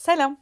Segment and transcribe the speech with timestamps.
[0.00, 0.36] Selam.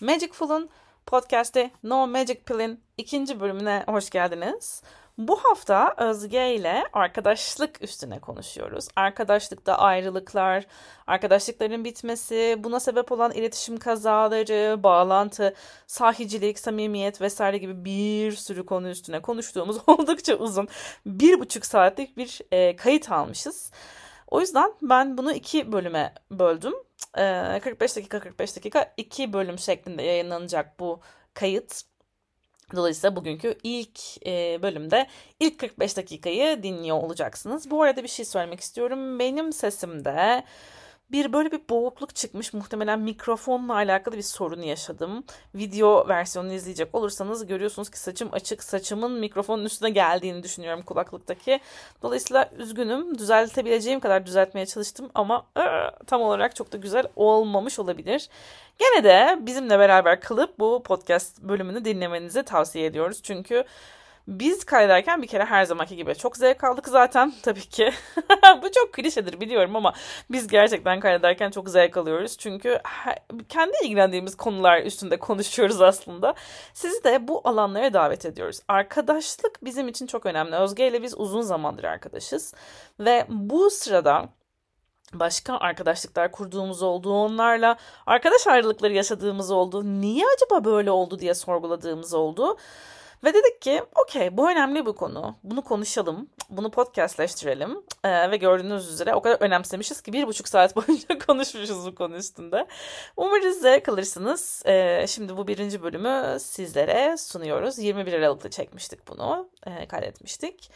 [0.00, 0.70] Magic Full'un
[1.06, 4.82] podcast'i No Magic Pill'in ikinci bölümüne hoş geldiniz.
[5.18, 8.88] Bu hafta Özge ile arkadaşlık üstüne konuşuyoruz.
[8.96, 10.66] Arkadaşlıkta ayrılıklar,
[11.06, 15.54] arkadaşlıkların bitmesi, buna sebep olan iletişim kazaları, bağlantı,
[15.86, 20.68] sahicilik, samimiyet vesaire gibi bir sürü konu üstüne konuştuğumuz oldukça uzun
[21.06, 23.70] bir buçuk saatlik bir e, kayıt almışız.
[24.34, 26.74] O yüzden ben bunu iki bölüme böldüm.
[27.12, 31.00] 45 dakika 45 dakika iki bölüm şeklinde yayınlanacak bu
[31.34, 31.82] kayıt.
[32.76, 35.06] Dolayısıyla bugünkü ilk e, bölümde
[35.40, 37.70] ilk 45 dakikayı dinliyor olacaksınız.
[37.70, 39.18] Bu arada bir şey söylemek istiyorum.
[39.18, 40.44] Benim sesimde
[41.14, 42.52] bir böyle bir boğukluk çıkmış.
[42.52, 45.24] Muhtemelen mikrofonla alakalı bir sorun yaşadım.
[45.54, 48.62] Video versiyonunu izleyecek olursanız görüyorsunuz ki saçım açık.
[48.62, 51.60] Saçımın mikrofonun üstüne geldiğini düşünüyorum kulaklıktaki.
[52.02, 53.18] Dolayısıyla üzgünüm.
[53.18, 58.28] Düzeltebileceğim kadar düzeltmeye çalıştım ama ıı, tam olarak çok da güzel olmamış olabilir.
[58.78, 63.20] Gene de bizimle beraber kalıp bu podcast bölümünü dinlemenizi tavsiye ediyoruz.
[63.22, 63.64] Çünkü
[64.28, 67.92] biz kaydederken bir kere her zamanki gibi çok zevk aldık zaten tabii ki.
[68.62, 69.92] Bu çok klişedir biliyorum ama
[70.30, 72.36] biz gerçekten kaydederken çok zevk alıyoruz.
[72.38, 72.80] Çünkü
[73.48, 76.34] kendi ilgilendiğimiz konular üstünde konuşuyoruz aslında.
[76.74, 78.60] Sizi de bu alanlara davet ediyoruz.
[78.68, 80.56] Arkadaşlık bizim için çok önemli.
[80.56, 82.54] Özge ile biz uzun zamandır arkadaşız.
[83.00, 84.28] Ve bu sırada
[85.12, 87.12] başka arkadaşlıklar kurduğumuz oldu.
[87.12, 89.84] Onlarla arkadaş ayrılıkları yaşadığımız oldu.
[89.84, 92.56] Niye acaba böyle oldu diye sorguladığımız oldu.
[93.24, 95.36] Ve dedik ki okey bu önemli bir konu.
[95.42, 96.28] Bunu konuşalım.
[96.50, 97.82] Bunu podcastleştirelim.
[98.04, 102.16] Ee, ve gördüğünüz üzere o kadar önemsemişiz ki bir buçuk saat boyunca konuşmuşuz bu konu
[102.16, 102.66] üstünde.
[103.16, 104.62] Umarız zevk alırsınız.
[104.66, 107.78] Ee, şimdi bu birinci bölümü sizlere sunuyoruz.
[107.78, 109.48] 21 Aralık'ta çekmiştik bunu.
[109.66, 110.70] E, kaydetmiştik.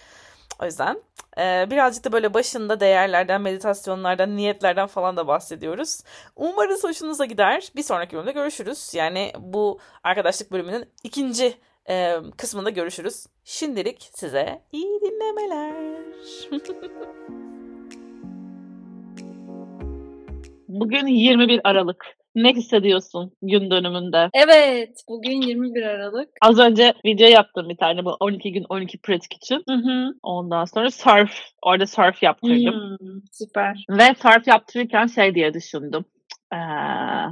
[0.62, 1.03] O yüzden
[1.39, 6.00] e, birazcık da böyle başında değerlerden, meditasyonlardan, niyetlerden falan da bahsediyoruz.
[6.36, 7.72] Umarız hoşunuza gider.
[7.77, 8.94] Bir sonraki bölümde görüşürüz.
[8.94, 11.59] Yani bu arkadaşlık bölümünün ikinci
[11.91, 13.26] e, kısmında görüşürüz.
[13.44, 15.75] Şimdilik size iyi dinlemeler.
[20.69, 22.04] Bugün 21 Aralık.
[22.34, 24.31] Ne hissediyorsun gün dönümünde?
[24.34, 26.28] Evet, bugün 21 Aralık.
[26.43, 29.62] Az önce video yaptım bir tane bu 12 gün 12 pratik için.
[29.69, 30.15] Hı hı.
[30.22, 31.31] Ondan sonra surf,
[31.62, 32.99] orada surf yaptırdım.
[33.00, 33.84] Hmm, süper.
[33.91, 36.05] Ve surf yaptırırken şey diye düşündüm.
[36.53, 36.56] Ee,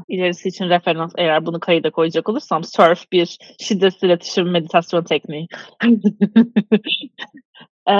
[0.09, 5.47] ilerisi için referans eğer bunu kayıda koyacak olursam surf bir şiddetsiz iletişim meditasyon tekniği.
[7.89, 7.95] ee,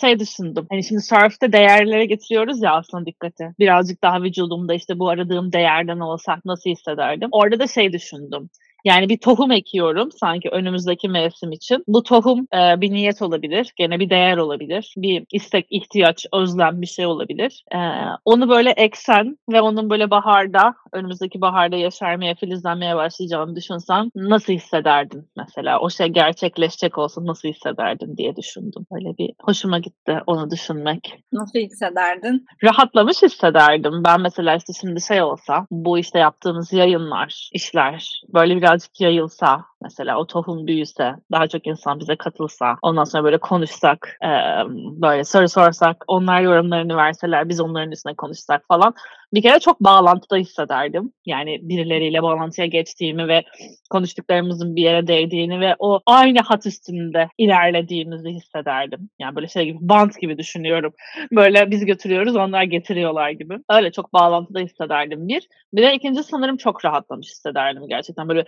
[0.00, 0.66] şey düşündüm.
[0.70, 3.44] Hani şimdi surf'te değerlere getiriyoruz ya aslında dikkati.
[3.58, 7.28] Birazcık daha vücudumda işte bu aradığım değerden olsa nasıl hissederdim.
[7.32, 8.50] Orada da şey düşündüm.
[8.84, 11.84] Yani bir tohum ekiyorum sanki önümüzdeki mevsim için.
[11.88, 16.86] Bu tohum e, bir niyet olabilir, gene bir değer olabilir, bir istek, ihtiyaç, özlem bir
[16.86, 17.64] şey olabilir.
[17.74, 17.78] E,
[18.24, 25.28] onu böyle eksen ve onun böyle baharda, önümüzdeki baharda yaşarmaya, filizlenmeye başlayacağını düşünsen nasıl hissederdin
[25.36, 25.80] mesela?
[25.80, 28.86] O şey gerçekleşecek olsa nasıl hissederdin diye düşündüm.
[28.92, 31.14] Öyle bir hoşuma gitti onu düşünmek.
[31.32, 32.46] Nasıl hissederdin?
[32.64, 34.04] Rahatlamış hissederdim.
[34.04, 39.64] Ben mesela işte şimdi şey olsa, bu işte yaptığımız yayınlar, işler böyle bir birazcık yayılsa
[39.82, 44.28] mesela o tohum büyüse daha çok insan bize katılsa ondan sonra böyle konuşsak e,
[44.76, 48.94] böyle soru sorsak onlar yorumlarını verseler biz onların üstüne konuşsak falan
[49.34, 51.12] bir kere çok bağlantıda hissederdim.
[51.26, 53.42] Yani birileriyle bağlantıya geçtiğimi ve
[53.90, 59.10] konuştuklarımızın bir yere değdiğini ve o aynı hat üstünde ilerlediğimizi hissederdim.
[59.18, 60.92] Yani böyle şey gibi bant gibi düşünüyorum.
[61.32, 63.58] Böyle biz götürüyoruz onlar getiriyorlar gibi.
[63.70, 65.48] Öyle çok bağlantıda hissederdim bir.
[65.72, 68.28] Bir de ikinci sanırım çok rahatlamış hissederdim gerçekten.
[68.28, 68.44] Böyle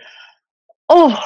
[0.93, 1.19] oh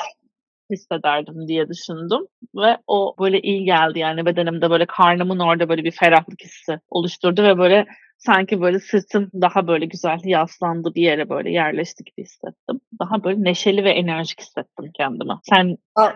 [0.72, 5.92] hissederdim diye düşündüm ve o böyle iyi geldi yani bedenimde böyle karnımın orada böyle bir
[5.92, 7.86] ferahlık hissi oluşturdu ve böyle
[8.18, 12.80] sanki böyle sırtım daha böyle güzel yaslandı bir yere böyle yerleşti gibi hissettim.
[13.00, 15.34] Daha böyle neşeli ve enerjik hissettim kendimi.
[15.44, 16.10] Sen Aa.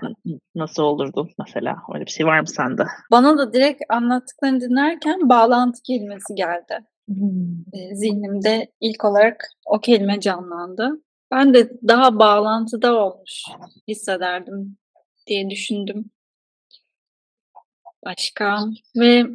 [0.56, 1.76] nasıl olurdun mesela?
[1.94, 2.84] Öyle bir şey var mı sende?
[3.12, 6.80] Bana da direkt anlattıklarını dinlerken bağlantı kelimesi geldi.
[7.08, 7.96] Hmm.
[7.96, 11.02] Zihnimde ilk olarak o kelime canlandı.
[11.32, 13.44] Ben de daha bağlantıda olmuş
[13.88, 14.78] hissederdim
[15.28, 16.06] diye düşündüm.
[18.06, 18.60] Başka
[18.96, 19.26] ve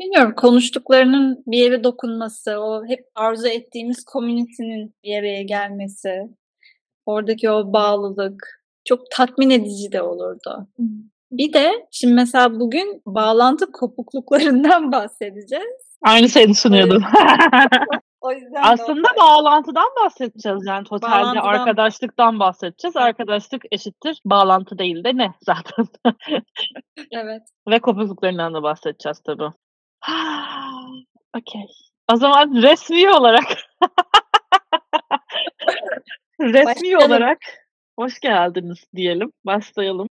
[0.00, 6.22] bilmiyorum konuştuklarının bir yere dokunması, o hep arzu ettiğimiz community'nin bir araya gelmesi,
[7.06, 10.68] oradaki o bağlılık çok tatmin edici de olurdu.
[11.30, 15.96] Bir de şimdi mesela bugün bağlantı kopukluklarından bahsedeceğiz.
[16.02, 17.02] Aynı şeyi düşünüyordum.
[18.20, 19.20] O yüzden Aslında o...
[19.20, 21.46] bağlantıdan bahsedeceğiz yani totalde bağlantıdan...
[21.46, 22.96] arkadaşlıktan bahsedeceğiz.
[22.96, 25.86] Arkadaşlık eşittir bağlantı değil de ne zaten.
[27.12, 27.42] evet.
[27.68, 29.42] Ve kopukluklarından da bahsedeceğiz tabii.
[31.36, 31.66] Okey.
[32.12, 33.44] O zaman resmi olarak
[36.40, 37.38] resmi olarak
[37.98, 39.32] hoş geldiniz diyelim.
[39.44, 40.08] Başlayalım.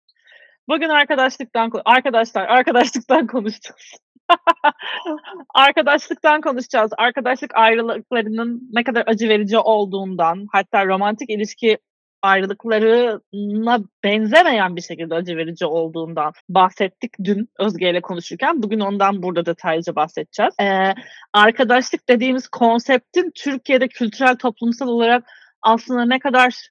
[0.69, 3.95] Bugün arkadaşlıktan arkadaşlar arkadaşlıktan konuşacağız.
[5.55, 6.91] arkadaşlıktan konuşacağız.
[6.99, 11.79] Arkadaşlık ayrılıklarının ne kadar acı verici olduğundan, hatta romantik ilişki
[12.23, 18.63] ayrılıklarına benzemeyen bir şekilde acı verici olduğundan bahsettik dün Özge ile konuşurken.
[18.63, 20.55] Bugün ondan burada detaylıca bahsedeceğiz.
[20.61, 20.95] Ee,
[21.33, 25.25] arkadaşlık dediğimiz konseptin Türkiye'de kültürel toplumsal olarak
[25.63, 26.69] aslında ne kadar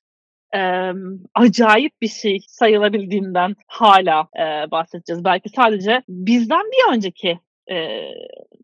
[0.56, 0.92] e,
[1.36, 5.24] acayip bir şey sayılabildiğinden hala e, bahsedeceğiz.
[5.24, 7.76] Belki sadece bizden bir önceki e,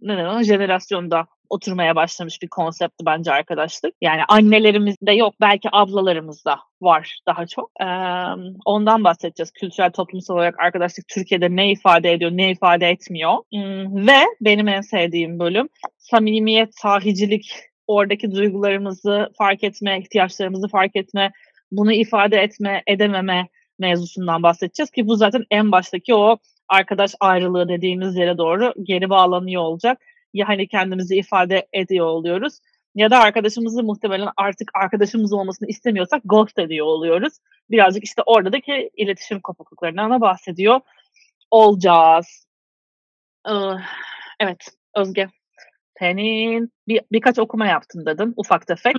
[0.01, 3.93] ne ne, jenerasyonda oturmaya başlamış bir konseptti bence arkadaşlık.
[4.01, 7.71] Yani annelerimizde yok belki ablalarımızda var daha çok.
[7.81, 7.85] Ee,
[8.65, 9.51] ondan bahsedeceğiz.
[9.51, 13.33] Kültürel toplumsal olarak arkadaşlık Türkiye'de ne ifade ediyor, ne ifade etmiyor.
[13.53, 17.51] Hmm, ve benim en sevdiğim bölüm samimiyet, sahicilik,
[17.87, 21.31] oradaki duygularımızı fark etme, ihtiyaçlarımızı fark etme,
[21.71, 23.47] bunu ifade etme, edememe
[23.79, 26.37] mevzusundan bahsedeceğiz ki bu zaten en baştaki o
[26.67, 30.01] arkadaş ayrılığı dediğimiz yere doğru geri bağlanıyor olacak.
[30.33, 32.59] Ya hani kendimizi ifade ediyor oluyoruz
[32.95, 37.33] ya da arkadaşımızı muhtemelen artık arkadaşımız olmasını istemiyorsak ghost ediyor oluyoruz.
[37.69, 40.79] Birazcık işte oradaki iletişim kopukluklarından da bahsediyor
[41.51, 42.47] olacağız.
[44.39, 45.27] Evet Özge
[45.99, 48.95] senin bir, birkaç okuma yaptın dedin ufak tefek.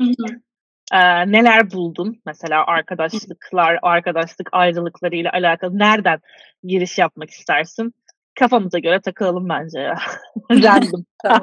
[0.93, 6.20] Ee, neler buldun mesela arkadaşlıklar, arkadaşlık ayrılıklarıyla alakalı nereden
[6.62, 7.94] giriş yapmak istersin?
[8.38, 9.99] Kafamıza göre takılalım bence ya.
[10.50, 11.05] Random.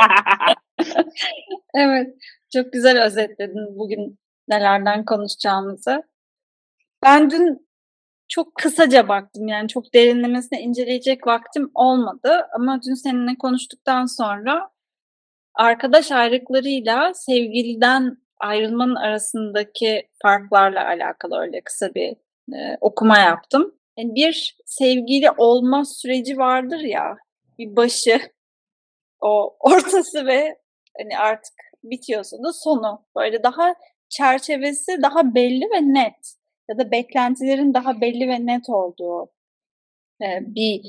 [1.73, 2.07] evet,
[2.53, 6.03] çok güzel özetledin bugün nelerden konuşacağımızı.
[7.03, 7.67] Ben dün
[8.27, 14.69] çok kısaca baktım yani çok derinlemesine inceleyecek vaktim olmadı ama dün seninle konuştuktan sonra
[15.55, 22.15] arkadaş ayrılıklarıyla sevgiliden ayrılmanın arasındaki farklarla alakalı öyle kısa bir
[22.53, 23.75] e, okuma yaptım.
[23.97, 27.17] Yani bir sevgili olma süreci vardır ya,
[27.59, 28.19] bir başı,
[29.21, 30.57] o ortası ve
[30.97, 31.53] hani artık
[31.83, 33.05] bitiyorsa da sonu.
[33.17, 33.75] Böyle daha
[34.09, 36.35] çerçevesi daha belli ve net
[36.69, 39.31] ya da beklentilerin daha belli ve net olduğu
[40.21, 40.81] e, bir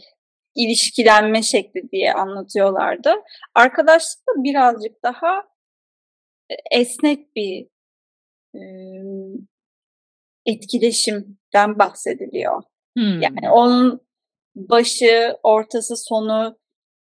[0.54, 3.14] ilişkilenme şekli diye anlatıyorlardı.
[3.54, 5.42] Arkadaşlık da birazcık daha
[6.70, 7.66] esnek bir
[8.54, 8.60] e,
[10.46, 12.62] etkileşimden bahsediliyor.
[12.96, 13.20] Hmm.
[13.22, 14.00] Yani onun
[14.56, 16.58] başı, ortası, sonu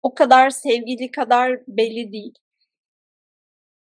[0.02, 2.34] o kadar sevgili kadar belli değil.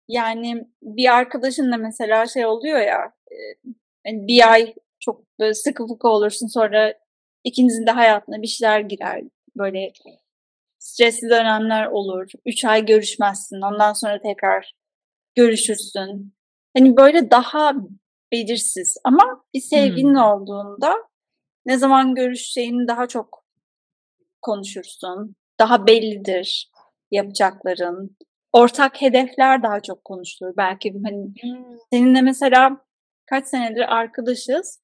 [0.09, 3.13] Yani bir arkadaşınla mesela şey oluyor ya
[4.07, 6.95] yani bir ay çok böyle sıkı fıkı olursun sonra
[7.45, 9.23] ikinizin de hayatına bir şeyler girer.
[9.57, 9.93] Böyle
[10.79, 12.31] stresli dönemler olur.
[12.47, 13.61] Üç ay görüşmezsin.
[13.61, 14.73] Ondan sonra tekrar
[15.37, 16.35] görüşürsün.
[16.77, 17.73] Hani böyle daha
[18.33, 20.23] belirsiz ama bir sevginin hmm.
[20.23, 20.95] olduğunda
[21.67, 23.45] ne zaman görüşeceğini daha çok
[24.43, 25.37] konuşursun.
[25.59, 26.71] Daha bellidir
[27.11, 28.17] yapacakların.
[28.53, 30.53] Ortak hedefler daha çok konuşulur.
[30.57, 31.79] Belki hani hmm.
[31.93, 32.77] seninle mesela
[33.27, 34.83] kaç senedir arkadaşız.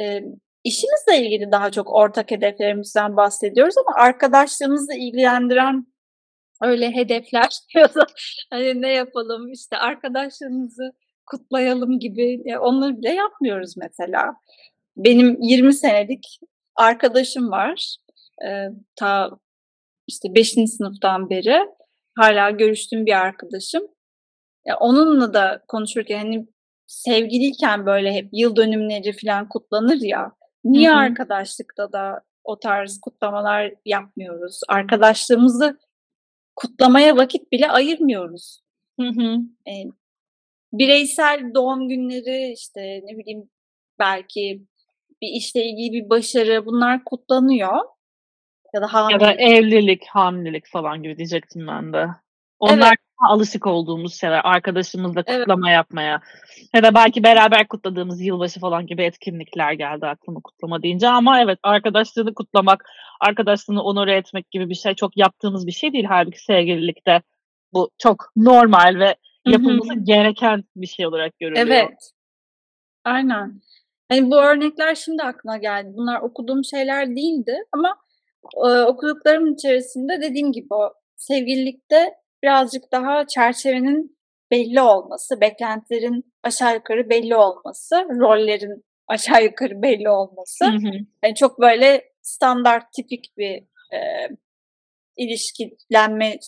[0.00, 0.20] E,
[0.64, 5.86] işimizle ilgili daha çok ortak hedeflerimizden bahsediyoruz ama arkadaşlığımızla ilgilendiren
[6.62, 8.06] öyle hedefler ya da
[8.50, 10.92] hani ne yapalım işte arkadaşlarımızı
[11.26, 14.34] kutlayalım gibi onları bile yapmıyoruz mesela.
[14.96, 16.40] Benim 20 senelik
[16.76, 17.96] arkadaşım var.
[18.46, 19.30] Ee, ta
[20.06, 20.50] işte 5.
[20.50, 21.58] sınıftan beri
[22.18, 23.82] hala görüştüğüm bir arkadaşım.
[24.66, 26.46] Ya onunla da konuşurken hani
[26.86, 30.32] sevgiliyken böyle hep yıl dönümleri falan kutlanır ya.
[30.64, 30.98] Niye Hı-hı.
[30.98, 34.60] arkadaşlıkta da o tarz kutlamalar yapmıyoruz?
[34.68, 35.78] Arkadaşlığımızı
[36.56, 38.60] kutlamaya vakit bile ayırmıyoruz.
[39.00, 39.36] Hı hı.
[39.70, 39.72] E,
[40.72, 43.50] bireysel doğum günleri işte ne bileyim
[43.98, 44.62] belki
[45.22, 47.78] bir işle ilgili bir başarı bunlar kutlanıyor.
[48.74, 49.22] Ya da hamilelik.
[49.22, 52.06] Ya da evlilik, hamilelik falan gibi diyecektim ben de.
[52.58, 53.05] Onlar evet.
[53.28, 54.40] Alışık olduğumuz şeyler.
[54.44, 55.76] Arkadaşımızla kutlama evet.
[55.76, 56.20] yapmaya.
[56.74, 61.08] Ya da belki beraber kutladığımız yılbaşı falan gibi etkinlikler geldi aklıma kutlama deyince.
[61.08, 62.84] Ama evet arkadaşlığını kutlamak,
[63.20, 66.04] arkadaşlığını onore etmek gibi bir şey çok yaptığımız bir şey değil.
[66.08, 67.22] Halbuki sevgililikte
[67.72, 70.04] bu çok normal ve yapılması Hı-hı.
[70.04, 71.66] gereken bir şey olarak görülüyor.
[71.66, 72.12] Evet.
[73.04, 73.60] Aynen.
[74.08, 75.92] Hani bu örnekler şimdi aklıma geldi.
[75.96, 77.96] Bunlar okuduğum şeyler değildi ama
[78.56, 84.16] e, okuduklarım içerisinde dediğim gibi o sevgililikte birazcık daha çerçevenin
[84.50, 90.64] belli olması, beklentilerin aşağı yukarı belli olması, rollerin aşağı yukarı belli olması.
[90.64, 90.92] Hı hı.
[91.24, 93.54] Yani çok böyle standart, tipik bir
[93.94, 94.28] e,
[95.16, 96.38] ilişkilenme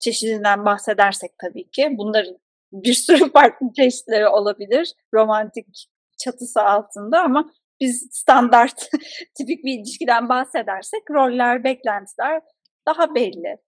[0.00, 2.38] çeşidinden bahsedersek tabii ki bunların
[2.72, 5.66] bir sürü farklı çeşitleri olabilir romantik
[6.18, 8.90] çatısı altında ama biz standart
[9.34, 12.42] tipik bir ilişkiden bahsedersek roller, beklentiler
[12.86, 13.58] daha belli.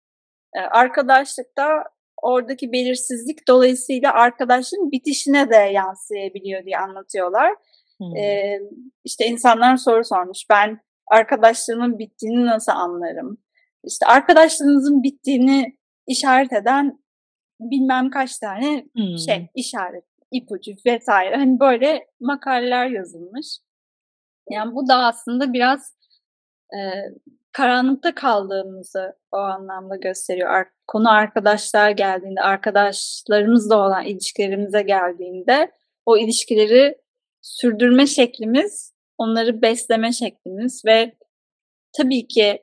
[0.54, 1.84] Ee, arkadaşlıkta
[2.22, 7.54] oradaki belirsizlik dolayısıyla arkadaşlığın bitişine de yansıyabiliyor diye anlatıyorlar.
[7.98, 8.16] Hmm.
[8.16, 8.60] Ee,
[9.04, 10.38] işte insanlar soru sormuş.
[10.50, 13.38] Ben arkadaşlığımın bittiğini nasıl anlarım?
[13.84, 16.98] İşte arkadaşlığınızın bittiğini işaret eden
[17.60, 19.18] bilmem kaç tane hmm.
[19.18, 21.36] şey işaret, ipucu vesaire.
[21.36, 23.46] Hani böyle makaleler yazılmış.
[24.50, 25.96] Yani bu da aslında biraz
[26.72, 26.78] e,
[27.54, 30.50] karanlıkta kaldığımızı o anlamda gösteriyor.
[30.50, 35.72] Ar- konu arkadaşlar geldiğinde, arkadaşlarımızla olan ilişkilerimize geldiğinde
[36.06, 36.98] o ilişkileri
[37.42, 41.14] sürdürme şeklimiz, onları besleme şeklimiz ve
[41.96, 42.62] tabii ki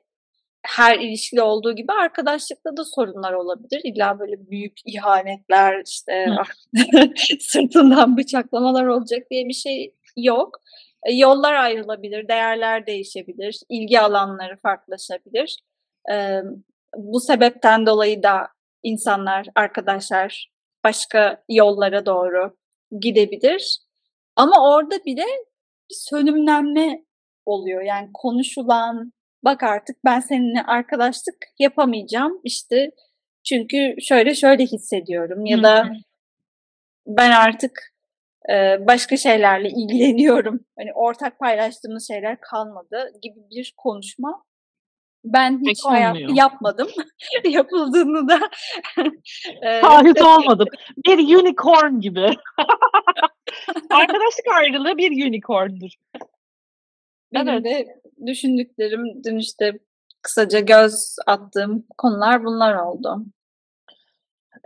[0.62, 3.80] her ilişkide olduğu gibi arkadaşlıkta da sorunlar olabilir.
[3.84, 6.26] İlla böyle büyük ihanetler işte
[7.40, 10.60] sırtından bıçaklamalar olacak diye bir şey yok.
[11.04, 15.56] E, yollar ayrılabilir, değerler değişebilir, ilgi alanları farklılaşabilir.
[16.12, 16.40] E,
[16.96, 18.48] bu sebepten dolayı da
[18.82, 20.50] insanlar, arkadaşlar
[20.84, 22.56] başka yollara doğru
[23.00, 23.78] gidebilir.
[24.36, 25.24] Ama orada bile
[25.90, 27.04] bir sönümlenme
[27.46, 27.82] oluyor.
[27.82, 29.12] Yani konuşulan,
[29.44, 32.90] bak artık ben seninle arkadaşlık yapamayacağım işte
[33.44, 35.92] çünkü şöyle şöyle hissediyorum ya da
[37.06, 37.91] ben artık
[38.80, 40.60] başka şeylerle ilgileniyorum.
[40.78, 44.44] Hani ortak paylaştığımız şeyler kalmadı gibi bir konuşma
[45.24, 46.88] ben hiç Pek hayatta yapmadım.
[47.44, 48.38] Yapıldığını da
[49.80, 50.68] Şahit olmadım.
[51.06, 52.20] Bir unicorn gibi.
[53.90, 55.90] Arkadaşlık ayrılığı bir unicorndur.
[57.34, 57.64] Benim evet.
[57.64, 59.78] de düşündüklerim dün işte
[60.22, 63.24] kısaca göz attığım konular bunlar oldu.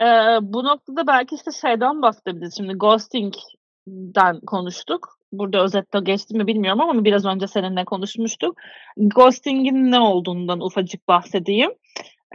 [0.00, 0.04] Ee,
[0.42, 2.56] bu noktada belki işte şeyden bahsedebiliriz.
[2.56, 2.78] Şimdi
[3.86, 5.18] ghosting'den konuştuk.
[5.32, 8.58] Burada özetle geçti mi bilmiyorum ama biraz önce seninle konuşmuştuk.
[8.96, 11.70] Ghosting'in ne olduğundan ufacık bahsedeyim.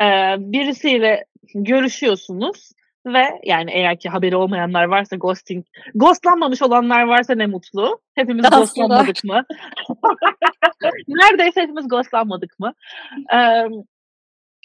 [0.02, 2.72] Ee, birisiyle görüşüyorsunuz
[3.06, 5.66] ve yani eğer ki haberi olmayanlar varsa ghosting,
[5.96, 8.02] ghostlanmamış olanlar varsa ne mutlu.
[8.16, 8.60] Hepimiz Aslında.
[8.60, 9.46] ghostlanmadık mı?
[11.08, 12.74] Neredeyse hepimiz ghostlanmadık mı?
[13.34, 13.66] Ee,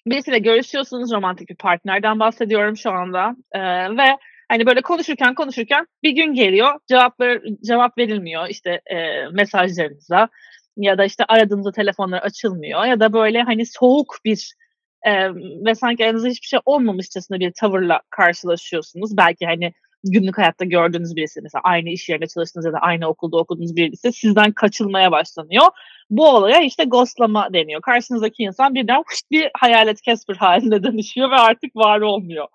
[0.07, 3.37] birisiyle görüşüyorsunuz, romantik bir partnerden bahsediyorum şu anda.
[3.53, 3.61] Ee,
[3.97, 4.17] ve
[4.49, 10.29] hani böyle konuşurken konuşurken bir gün geliyor, cevaplar cevap verilmiyor işte e, mesajlarınıza
[10.77, 14.55] ya da işte aradığınızda telefonlar açılmıyor ya da böyle hani soğuk bir
[15.03, 15.35] e,
[15.67, 19.17] ve sanki aranızda hiçbir şey olmamışçasına bir tavırla karşılaşıyorsunuz.
[19.17, 19.73] Belki hani
[20.11, 24.13] günlük hayatta gördüğünüz birisi mesela aynı iş yerinde çalıştığınız ya da aynı okulda okuduğunuz birisi
[24.13, 25.67] sizden kaçılmaya başlanıyor.
[26.11, 27.81] Bu olaya işte ghostlama deniyor.
[27.81, 32.47] Karşınızdaki insan birden bir hayalet Casper haline dönüşüyor ve artık var olmuyor.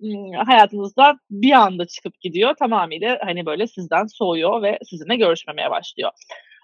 [0.00, 2.54] Hmm, hayatınızda bir anda çıkıp gidiyor.
[2.58, 6.10] Tamamıyla hani böyle sizden soğuyor ve sizinle görüşmemeye başlıyor.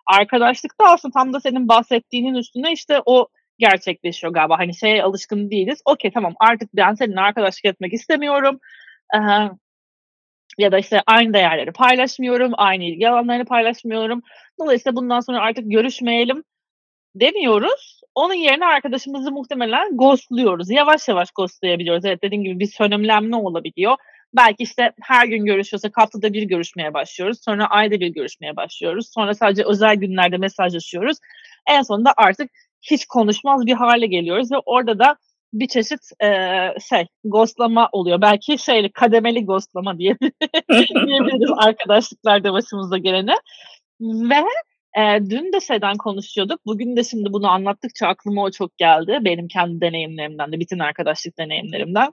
[0.06, 3.28] Arkadaşlıkta aslında tam da senin bahsettiğinin üstüne işte o
[3.58, 4.58] gerçekleşiyor galiba.
[4.58, 5.82] Hani şeye alışkın değiliz.
[5.84, 8.60] Okey tamam artık ben seninle arkadaşlık etmek istemiyorum.
[9.14, 9.18] Ee,
[10.58, 14.22] ya da işte aynı değerleri paylaşmıyorum, aynı ilgi alanlarını paylaşmıyorum.
[14.60, 16.44] Dolayısıyla bundan sonra artık görüşmeyelim
[17.14, 18.00] demiyoruz.
[18.14, 20.70] Onun yerine arkadaşımızı muhtemelen ghostluyoruz.
[20.70, 22.04] Yavaş yavaş ghostlayabiliyoruz.
[22.04, 23.96] Evet dediğim gibi bir sönümlenme olabiliyor.
[24.36, 27.38] Belki işte her gün görüşüyorsak haftada bir görüşmeye başlıyoruz.
[27.44, 29.12] Sonra ayda bir görüşmeye başlıyoruz.
[29.14, 31.18] Sonra sadece özel günlerde mesajlaşıyoruz.
[31.68, 32.50] En sonunda artık
[32.82, 35.16] hiç konuşmaz bir hale geliyoruz ve orada da
[35.60, 36.28] bir çeşit e,
[36.88, 38.20] şey ghostlama oluyor.
[38.20, 40.16] Belki şeyli kademeli ghostlama diye
[40.70, 43.34] diyebiliriz arkadaşlıklarda başımıza gelene.
[44.00, 44.44] Ve
[44.96, 46.60] e, dün de şeyden konuşuyorduk.
[46.66, 49.18] Bugün de şimdi bunu anlattıkça aklıma o çok geldi.
[49.20, 52.12] Benim kendi deneyimlerimden de, bütün arkadaşlık deneyimlerimden.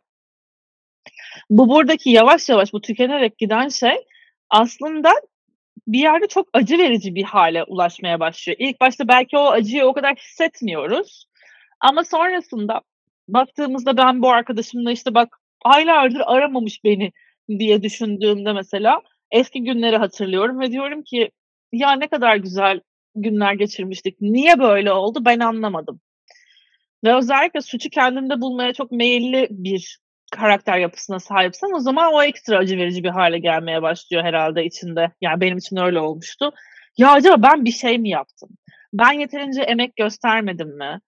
[1.50, 3.96] Bu buradaki yavaş yavaş bu tükenerek giden şey
[4.50, 5.12] aslında
[5.88, 8.58] bir yerde çok acı verici bir hale ulaşmaya başlıyor.
[8.60, 11.26] İlk başta belki o acıyı o kadar hissetmiyoruz.
[11.80, 12.82] Ama sonrasında
[13.28, 17.12] baktığımızda ben bu arkadaşımla işte bak aylardır aramamış beni
[17.50, 19.02] diye düşündüğümde mesela
[19.32, 21.32] eski günleri hatırlıyorum ve diyorum ki
[21.72, 22.80] ya ne kadar güzel
[23.16, 24.22] günler geçirmiştik.
[24.22, 26.02] Niye böyle oldu ben anlamadım.
[27.04, 30.00] Ve özellikle suçu kendinde bulmaya çok meyilli bir
[30.32, 35.12] karakter yapısına sahipsen o zaman o ekstra acı verici bir hale gelmeye başlıyor herhalde içinde.
[35.22, 36.52] Yani benim için öyle olmuştu.
[36.98, 38.50] Ya acaba ben bir şey mi yaptım?
[38.94, 41.00] Ben yeterince emek göstermedim mi?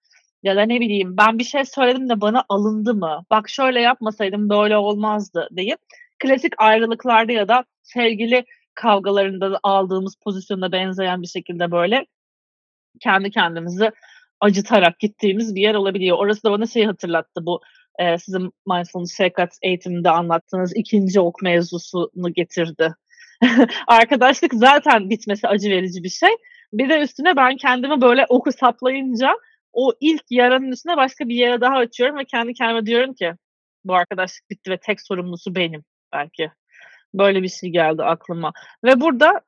[0.45, 3.25] Ya da ne bileyim ben bir şey söyledim de bana alındı mı?
[3.31, 5.79] Bak şöyle yapmasaydım böyle olmazdı deyip
[6.19, 12.05] klasik ayrılıklarda ya da sevgili kavgalarında aldığımız pozisyonda benzeyen bir şekilde böyle
[13.01, 13.91] kendi kendimizi
[14.41, 16.17] acıtarak gittiğimiz bir yer olabiliyor.
[16.17, 17.61] Orası da bana şey hatırlattı bu
[17.99, 22.95] e, sizin mindfulness şefkat eğitiminde anlattığınız ikinci ok mevzusunu getirdi.
[23.87, 26.31] Arkadaşlık zaten bitmesi acı verici bir şey.
[26.73, 29.35] Bir de üstüne ben kendimi böyle oku saplayınca
[29.75, 33.33] o ilk yaranın üstüne başka bir yara daha açıyorum ve kendi kendime diyorum ki
[33.85, 36.51] bu arkadaşlık bitti ve tek sorumlusu benim belki.
[37.13, 38.53] Böyle bir şey geldi aklıma.
[38.83, 39.41] Ve burada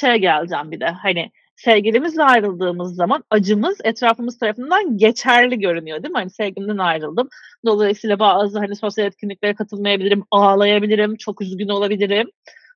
[0.00, 6.18] şey geleceğim bir de hani sevgilimizle ayrıldığımız zaman acımız etrafımız tarafından geçerli görünüyor değil mi?
[6.18, 7.28] Hani sevgimden ayrıldım.
[7.66, 12.30] Dolayısıyla bazı hani sosyal etkinliklere katılmayabilirim, ağlayabilirim, çok üzgün olabilirim.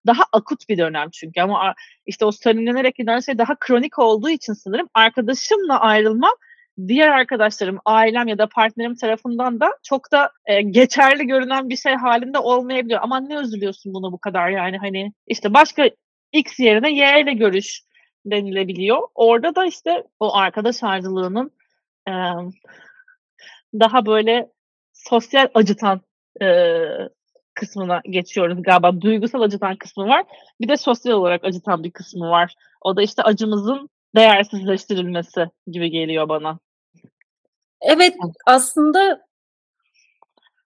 [0.07, 1.75] Daha akut bir dönem çünkü ama
[2.07, 6.35] işte o sönümlenerek giden şey daha kronik olduğu için sanırım arkadaşımla ayrılmam
[6.87, 11.95] diğer arkadaşlarım, ailem ya da partnerim tarafından da çok da e, geçerli görünen bir şey
[11.95, 13.01] halinde olmayabiliyor.
[13.03, 15.91] Ama ne üzülüyorsun bunu bu kadar yani hani işte başka
[16.33, 17.83] X yerine Y ile görüş
[18.27, 19.09] denilebiliyor.
[19.15, 21.51] Orada da işte o arkadaş ayrılığının
[22.09, 22.13] e,
[23.75, 24.49] daha böyle
[24.93, 26.01] sosyal acıtan
[26.43, 26.47] e,
[27.55, 29.01] kısmına geçiyoruz galiba.
[29.01, 30.25] Duygusal acıtan kısmı var.
[30.61, 32.55] Bir de sosyal olarak acıtan bir kısmı var.
[32.81, 36.59] O da işte acımızın değersizleştirilmesi gibi geliyor bana.
[37.83, 38.15] Evet
[38.47, 39.29] aslında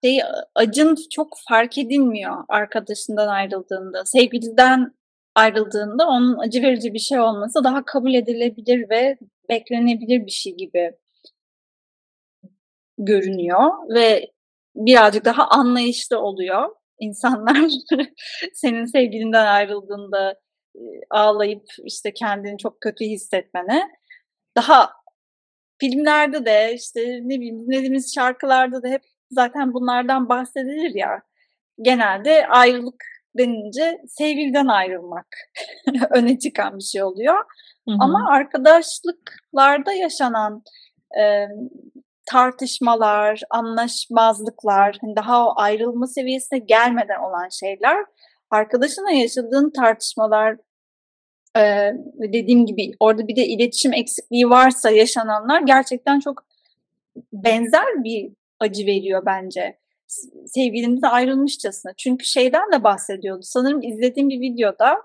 [0.04, 0.20] şey,
[0.54, 4.04] acın çok fark edilmiyor arkadaşından ayrıldığında.
[4.04, 4.94] Sevgiliden
[5.34, 10.92] ayrıldığında onun acı verici bir şey olması daha kabul edilebilir ve beklenebilir bir şey gibi
[12.98, 14.30] görünüyor ve
[14.76, 17.56] birazcık daha anlayışlı oluyor insanlar
[18.54, 20.40] senin sevgilinden ayrıldığında
[21.10, 23.88] ağlayıp işte kendini çok kötü hissetmene
[24.56, 24.90] daha
[25.82, 31.22] filmlerde de işte ne bileyim dinlediğimiz şarkılarda da hep zaten bunlardan bahsedilir ya.
[31.82, 33.04] Genelde ayrılık
[33.38, 35.26] denince sevgiliden ayrılmak
[36.10, 37.34] öne çıkan bir şey oluyor.
[37.88, 37.96] Hı hı.
[38.00, 40.62] Ama arkadaşlıklarda yaşanan
[41.20, 41.46] e,
[42.30, 48.04] tartışmalar, anlaşmazlıklar, hani daha o ayrılma seviyesine gelmeden olan şeyler,
[48.50, 50.56] arkadaşına yaşadığın tartışmalar,
[51.56, 56.44] ee, dediğim gibi orada bir de iletişim eksikliği varsa yaşananlar gerçekten çok
[57.32, 59.78] benzer bir acı veriyor bence.
[60.46, 61.92] Sevgilimizle ayrılmışçasına.
[61.96, 63.42] Çünkü şeyden de bahsediyordu.
[63.42, 65.02] Sanırım izlediğim bir videoda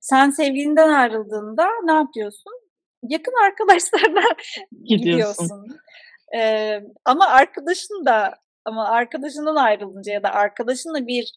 [0.00, 2.52] sen sevgilinden ayrıldığında ne yapıyorsun?
[3.02, 4.24] Yakın arkadaşlarına
[4.84, 4.96] gidiyorsun.
[4.96, 5.78] gidiyorsun.
[6.36, 11.32] Ee, ama arkadaşın da ama arkadaşından ayrılınca ya da arkadaşınla bir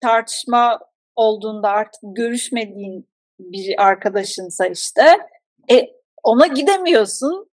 [0.00, 0.80] tartışma
[1.16, 5.02] olduğunda artık görüşmediğin bir arkadaşınsa işte
[5.70, 5.90] e,
[6.22, 7.50] ona gidemiyorsun.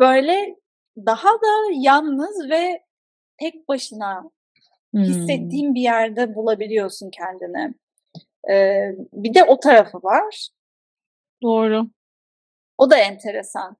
[0.00, 0.56] Böyle
[0.96, 2.84] daha da yalnız ve
[3.40, 4.30] tek başına
[4.90, 5.02] hmm.
[5.02, 7.74] hissettiğin bir yerde bulabiliyorsun kendini.
[8.50, 10.48] Ee, bir de o tarafı var.
[11.42, 11.86] Doğru.
[12.78, 13.76] O da enteresan.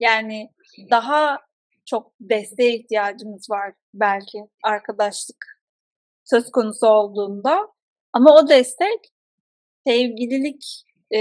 [0.00, 0.50] Yani
[0.90, 1.38] daha
[1.86, 5.60] çok desteğe ihtiyacımız var belki arkadaşlık
[6.24, 7.68] söz konusu olduğunda.
[8.12, 9.00] Ama o destek
[9.86, 10.64] sevgililik
[11.14, 11.20] e,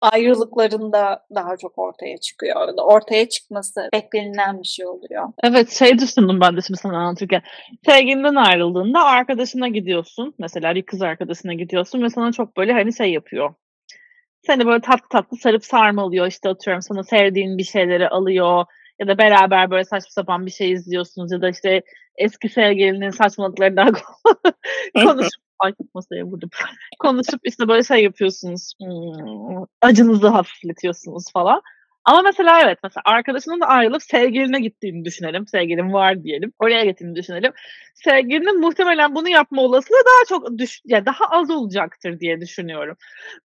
[0.00, 2.56] ayrılıklarında daha çok ortaya çıkıyor.
[2.76, 5.28] Ortaya çıkması beklenilen bir şey oluyor.
[5.42, 7.42] Evet şey düşündüm ben de şimdi sana anlatırken.
[7.86, 10.34] Sevgilinden ayrıldığında arkadaşına gidiyorsun.
[10.38, 13.54] Mesela bir kız arkadaşına gidiyorsun ve sana çok böyle hani şey yapıyor.
[14.46, 16.26] Seni böyle tatlı tatlı sarıp sarmalıyor.
[16.26, 18.64] İşte atıyorum sana sevdiğin bir şeyleri alıyor.
[18.98, 21.32] Ya da beraber böyle saçma sapan bir şey izliyorsunuz.
[21.32, 21.82] Ya da işte
[22.16, 23.94] eski sevgilinin saçmalıklarından
[24.94, 26.50] konuşup Ay masaya vurdum.
[26.98, 28.72] Konuşup işte böyle şey yapıyorsunuz.
[28.80, 31.62] Hmm, acınızı hafifletiyorsunuz falan.
[32.04, 35.46] Ama mesela evet mesela arkadaşının da ayrılıp sevgiline gittiğini düşünelim.
[35.46, 36.52] Sevgilin var diyelim.
[36.58, 37.52] Oraya gittiğini düşünelim.
[37.94, 42.96] Sevgilinin muhtemelen bunu yapma olasılığı daha çok düş ya daha az olacaktır diye düşünüyorum.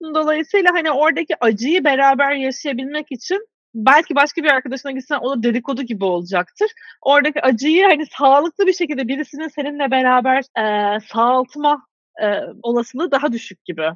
[0.03, 5.81] Dolayısıyla hani oradaki acıyı beraber yaşayabilmek için belki başka bir arkadaşına gitsen o da dedikodu
[5.81, 6.67] gibi olacaktır.
[7.01, 11.81] Oradaki acıyı hani sağlıklı bir şekilde birisinin seninle beraber e, sağaltma
[12.23, 12.27] e,
[12.63, 13.89] olasılığı daha düşük gibi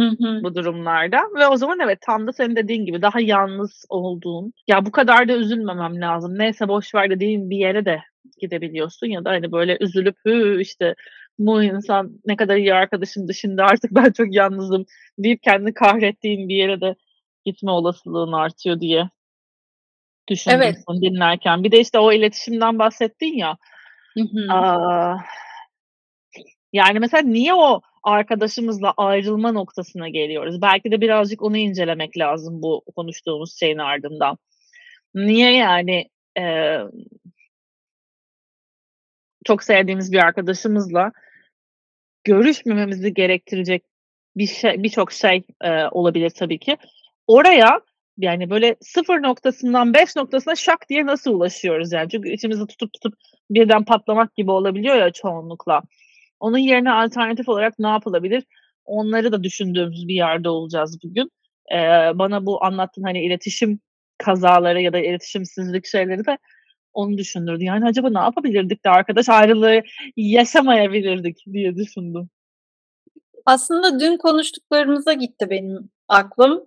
[0.00, 0.42] Hı hı.
[0.42, 1.20] bu durumlarda.
[1.38, 5.28] Ve o zaman evet tam da senin dediğin gibi daha yalnız olduğun, ya bu kadar
[5.28, 6.38] da üzülmemem lazım.
[6.38, 8.02] Neyse boş ver dediğin bir yere de
[8.40, 10.94] gidebiliyorsun ya da hani böyle üzülüp hü işte
[11.38, 14.86] bu insan ne kadar iyi arkadaşım şimdi artık ben çok yalnızım
[15.18, 16.94] deyip kendini kahrettiğin bir yere de
[17.44, 19.08] gitme olasılığın artıyor diye
[20.28, 20.76] düşündüm evet.
[21.02, 21.64] dinlerken.
[21.64, 23.56] Bir de işte o iletişimden bahsettin ya.
[24.14, 24.52] Hı hı.
[24.52, 25.16] Aa,
[26.72, 30.62] yani mesela niye o arkadaşımızla ayrılma noktasına geliyoruz?
[30.62, 34.38] Belki de birazcık onu incelemek lazım bu konuştuğumuz şeyin ardından.
[35.14, 36.76] Niye yani e,
[39.44, 41.12] çok sevdiğimiz bir arkadaşımızla
[42.24, 43.84] görüşmememizi gerektirecek
[44.36, 46.76] bir şey birçok şey e, olabilir tabii ki.
[47.26, 47.80] Oraya
[48.18, 52.08] Yani böyle sıfır noktasından beş noktasına şak diye nasıl ulaşıyoruz yani.
[52.10, 53.14] Çünkü içimizi tutup tutup
[53.50, 55.82] birden patlamak gibi olabiliyor ya çoğunlukla.
[56.40, 58.44] Onun yerine alternatif olarak ne yapılabilir?
[58.84, 61.30] Onları da düşündüğümüz bir yerde olacağız bugün.
[61.72, 61.78] Ee,
[62.14, 63.80] bana bu anlattığın hani iletişim
[64.18, 66.38] kazaları ya da iletişimsizlik şeyleri de
[66.92, 67.64] onu düşündürdü.
[67.64, 69.82] Yani acaba ne yapabilirdik de arkadaş ayrılığı
[70.16, 72.30] yaşamayabilirdik diye düşündüm.
[73.46, 76.66] Aslında dün konuştuklarımıza gitti benim aklım.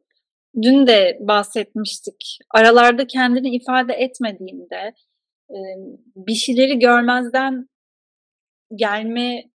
[0.62, 2.40] Dün de bahsetmiştik.
[2.50, 4.94] Aralarda kendini ifade etmediğinde
[6.16, 7.70] bir şeyleri görmezden
[8.76, 9.51] gelme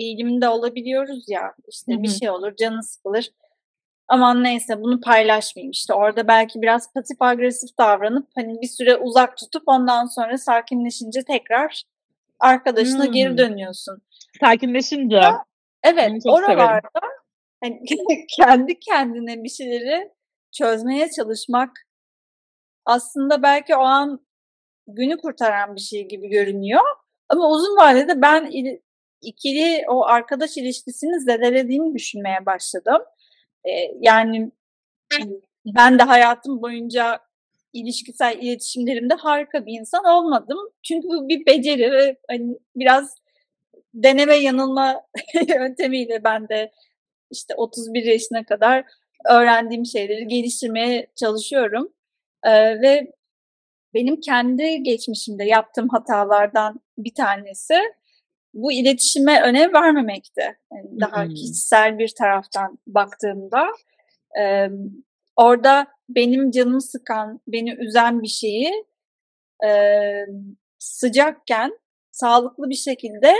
[0.00, 1.54] eğiliminde olabiliyoruz ya.
[1.68, 2.02] İşte Hı-hı.
[2.02, 3.30] bir şey olur, canı sıkılır.
[4.08, 5.70] Aman neyse bunu paylaşmayayım.
[5.70, 11.22] İşte orada belki biraz pasif agresif davranıp hani bir süre uzak tutup ondan sonra sakinleşince
[11.24, 11.82] tekrar
[12.40, 13.12] arkadaşına hmm.
[13.12, 14.02] geri dönüyorsun.
[14.40, 15.20] Sakinleşince.
[15.82, 17.00] Evet, oralarda
[17.62, 17.82] hani
[18.36, 20.10] kendi kendine bir şeyleri
[20.52, 21.70] çözmeye çalışmak
[22.84, 24.20] aslında belki o an
[24.86, 26.80] günü kurtaran bir şey gibi görünüyor.
[27.28, 28.50] Ama uzun vadede ben
[29.22, 33.02] ikili o arkadaş ilişkisini zedelediğini düşünmeye başladım.
[33.64, 34.50] Ee, yani
[35.66, 37.20] ben de hayatım boyunca
[37.72, 40.58] ilişkisel iletişimlerimde harika bir insan olmadım.
[40.82, 43.14] Çünkü bu bir beceri ve hani biraz
[43.94, 45.02] deneme yanılma
[45.48, 46.72] yöntemiyle ben de
[47.30, 48.84] işte 31 yaşına kadar
[49.30, 51.92] öğrendiğim şeyleri geliştirmeye çalışıyorum.
[52.44, 53.12] Ee, ve
[53.94, 57.74] benim kendi geçmişimde yaptığım hatalardan bir tanesi
[58.54, 60.58] bu iletişime önem vermemekti.
[60.72, 61.34] Yani daha hmm.
[61.34, 63.66] kişisel bir taraftan baktığımda
[64.40, 64.68] e,
[65.36, 68.84] orada benim canımı sıkan, beni üzen bir şeyi
[69.64, 69.70] e,
[70.78, 71.78] sıcakken
[72.10, 73.34] sağlıklı bir şekilde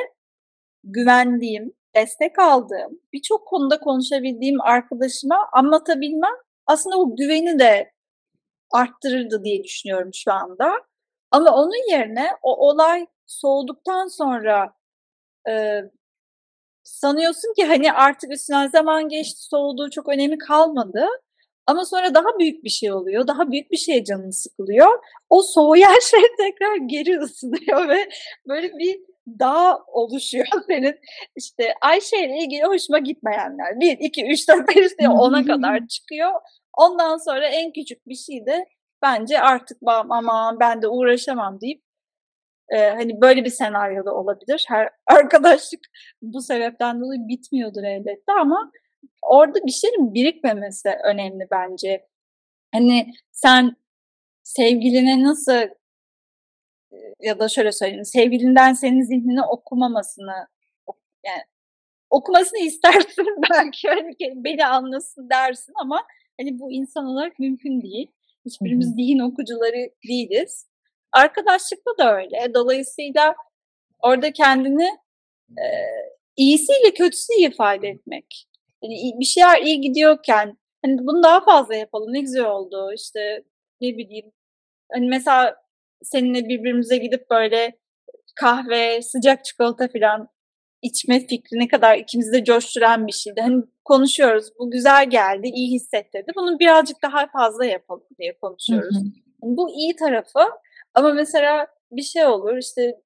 [0.84, 6.34] güvendiğim, destek aldığım, birçok konuda konuşabildiğim arkadaşıma anlatabilmem
[6.66, 7.92] aslında o güveni de
[8.70, 10.72] arttırırdı diye düşünüyorum şu anda.
[11.30, 14.74] Ama onun yerine o olay soğuduktan sonra
[15.48, 15.80] e,
[16.84, 21.06] sanıyorsun ki hani artık üstünden zaman geçti, soğuduğu çok önemi kalmadı.
[21.66, 23.26] Ama sonra daha büyük bir şey oluyor.
[23.26, 25.04] Daha büyük bir şeye canın sıkılıyor.
[25.30, 28.08] O soğuyan şey tekrar geri ısınıyor ve
[28.48, 29.00] böyle bir
[29.38, 30.96] dağ oluşuyor senin.
[31.36, 33.80] İşte Ayşe ile ilgili hoşuma gitmeyenler.
[33.80, 36.32] 1, 2, 3, 4, 5 diye 10'a kadar çıkıyor.
[36.78, 38.66] Ondan sonra en küçük bir şey de
[39.02, 41.82] bence artık ama ben de uğraşamam deyip
[42.70, 44.64] e, hani böyle bir senaryoda olabilir.
[44.68, 45.80] Her arkadaşlık
[46.22, 48.72] bu sebepten dolayı bitmiyordur elbette ama
[49.22, 52.06] orada bir şeyin birikmemesi önemli bence.
[52.72, 53.76] Hani sen
[54.42, 55.68] sevgiline nasıl
[57.20, 60.48] ya da şöyle söyleyeyim sevgilinden senin zihnini okumamasını
[61.26, 61.42] yani
[62.10, 66.02] okumasını istersin belki hani beni anlasın dersin ama
[66.40, 68.10] hani bu insan olarak mümkün değil.
[68.44, 70.69] Hiçbirimiz zihin okucuları değiliz.
[71.12, 72.54] Arkadaşlıkta da öyle.
[72.54, 73.34] Dolayısıyla
[74.02, 74.88] orada kendini
[75.50, 75.64] e,
[76.36, 78.46] iyisiyle kötüsü ifade etmek.
[78.82, 83.44] Yani bir şeyler iyi gidiyorken hani bunu daha fazla yapalım ne güzel oldu işte
[83.80, 84.32] ne bileyim
[84.92, 85.56] hani mesela
[86.02, 87.78] seninle birbirimize gidip böyle
[88.36, 90.28] kahve, sıcak çikolata falan
[90.82, 93.40] içme fikri ne kadar ikimizi de coşturan bir şeydi.
[93.40, 94.48] Hani konuşuyoruz.
[94.58, 96.32] Bu güzel geldi, iyi hissettirdi.
[96.36, 98.96] Bunu birazcık daha fazla yapalım diye konuşuyoruz.
[98.96, 99.04] Hı hı.
[99.42, 100.40] Yani bu iyi tarafı
[100.94, 103.00] ama mesela bir şey olur işte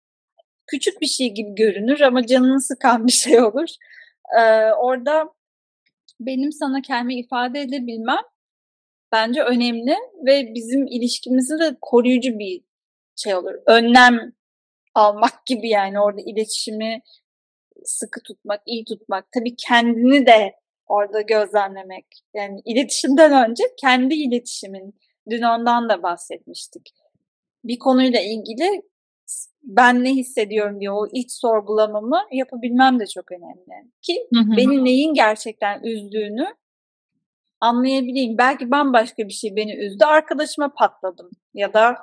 [0.66, 3.68] küçük bir şey gibi görünür ama canını sıkan bir şey olur.
[4.38, 5.34] Ee, orada
[6.20, 8.22] benim sana kendimi ifade edebilmem
[9.12, 12.62] bence önemli ve bizim ilişkimizi de koruyucu bir
[13.16, 13.54] şey olur.
[13.66, 14.32] Önlem
[14.94, 17.02] almak gibi yani orada iletişimi
[17.84, 19.32] sıkı tutmak, iyi tutmak.
[19.32, 20.54] Tabii kendini de
[20.86, 22.06] orada gözlemlemek.
[22.34, 25.00] Yani iletişimden önce kendi iletişimin.
[25.30, 26.90] Dün ondan da bahsetmiştik.
[27.64, 28.82] Bir konuyla ilgili
[29.62, 33.90] ben ne hissediyorum diye o iç sorgulamamı yapabilmem de çok önemli.
[34.02, 34.56] Ki hı hı.
[34.56, 36.46] beni neyin gerçekten üzdüğünü
[37.60, 38.38] anlayabileyim.
[38.38, 40.04] Belki bambaşka bir şey beni üzdü.
[40.04, 41.96] Arkadaşıma patladım ya da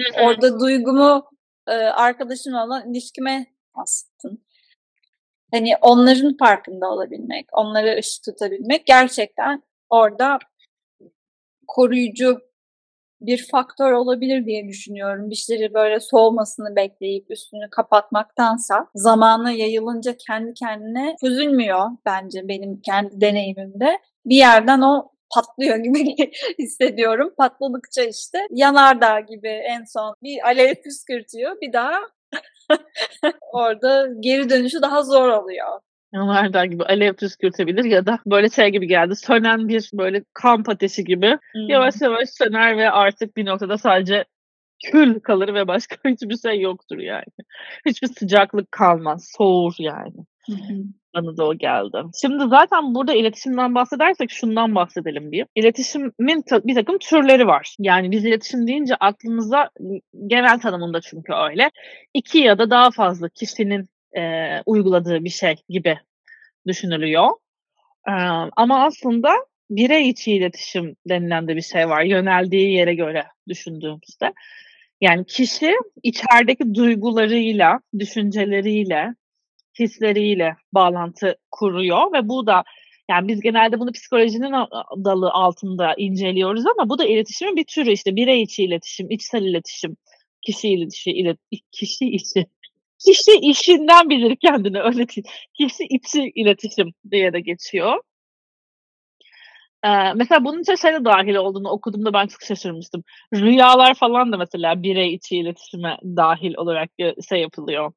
[0.00, 1.24] hı orada duygumu
[1.66, 4.44] e, arkadaşımla olan ilişkime astım.
[5.50, 10.38] Hani onların farkında olabilmek, onlara ışık tutabilmek gerçekten orada
[11.66, 12.40] koruyucu
[13.26, 15.30] bir faktör olabilir diye düşünüyorum.
[15.30, 23.20] Bir şeyleri böyle soğumasını bekleyip üstünü kapatmaktansa zamanı yayılınca kendi kendine çözülmüyor bence benim kendi
[23.20, 23.98] deneyimimde.
[24.26, 26.14] Bir yerden o patlıyor gibi
[26.58, 27.34] hissediyorum.
[27.38, 31.60] Patladıkça işte yanardağ gibi en son bir alev püskürtüyor.
[31.60, 31.98] Bir daha
[33.52, 35.80] orada geri dönüşü daha zor oluyor.
[36.12, 39.16] Yanardağ gibi alev püskürtebilir ya da böyle şey gibi geldi.
[39.16, 41.68] Sönen bir böyle kamp ateşi gibi hmm.
[41.68, 44.24] yavaş yavaş söner ve artık bir noktada sadece
[44.84, 47.24] kül kalır ve başka hiçbir şey yoktur yani.
[47.86, 49.28] Hiçbir sıcaklık kalmaz.
[49.36, 50.16] Soğur yani.
[50.46, 50.54] Hı
[51.14, 51.96] Bana da o geldi.
[52.20, 55.46] Şimdi zaten burada iletişimden bahsedersek şundan bahsedelim bir.
[55.56, 57.76] İletişimin ta- bir takım türleri var.
[57.78, 59.70] Yani biz iletişim deyince aklımıza
[60.26, 61.70] genel tanımında çünkü öyle.
[62.14, 64.22] iki ya da daha fazla kişinin e,
[64.66, 65.98] uyguladığı bir şey gibi
[66.66, 67.30] düşünülüyor.
[68.08, 68.12] E,
[68.56, 69.30] ama aslında
[69.70, 72.02] birey içi iletişim denilen de bir şey var.
[72.02, 74.32] Yöneldiği yere göre düşündüğümüzde.
[75.00, 75.72] Yani kişi
[76.02, 79.14] içerideki duygularıyla, düşünceleriyle,
[79.78, 82.64] hisleriyle bağlantı kuruyor ve bu da
[83.10, 84.52] yani biz genelde bunu psikolojinin
[85.04, 89.96] dalı altında inceliyoruz ama bu da iletişimin bir türü işte birey içi iletişim, içsel iletişim,
[90.42, 91.38] kişi iletişim, ilet,
[91.72, 92.46] kişi içi
[93.06, 95.06] kişi işinden bilir kendini öyle.
[95.54, 98.00] Kişi içi iletişim diye de geçiyor.
[99.84, 103.04] Ee, mesela bunun içine şey de dahil olduğunu okuduğumda ben çok şaşırmıştım.
[103.34, 106.90] Rüyalar falan da mesela birey içi iletişime dahil olarak
[107.28, 107.92] şey yapılıyor.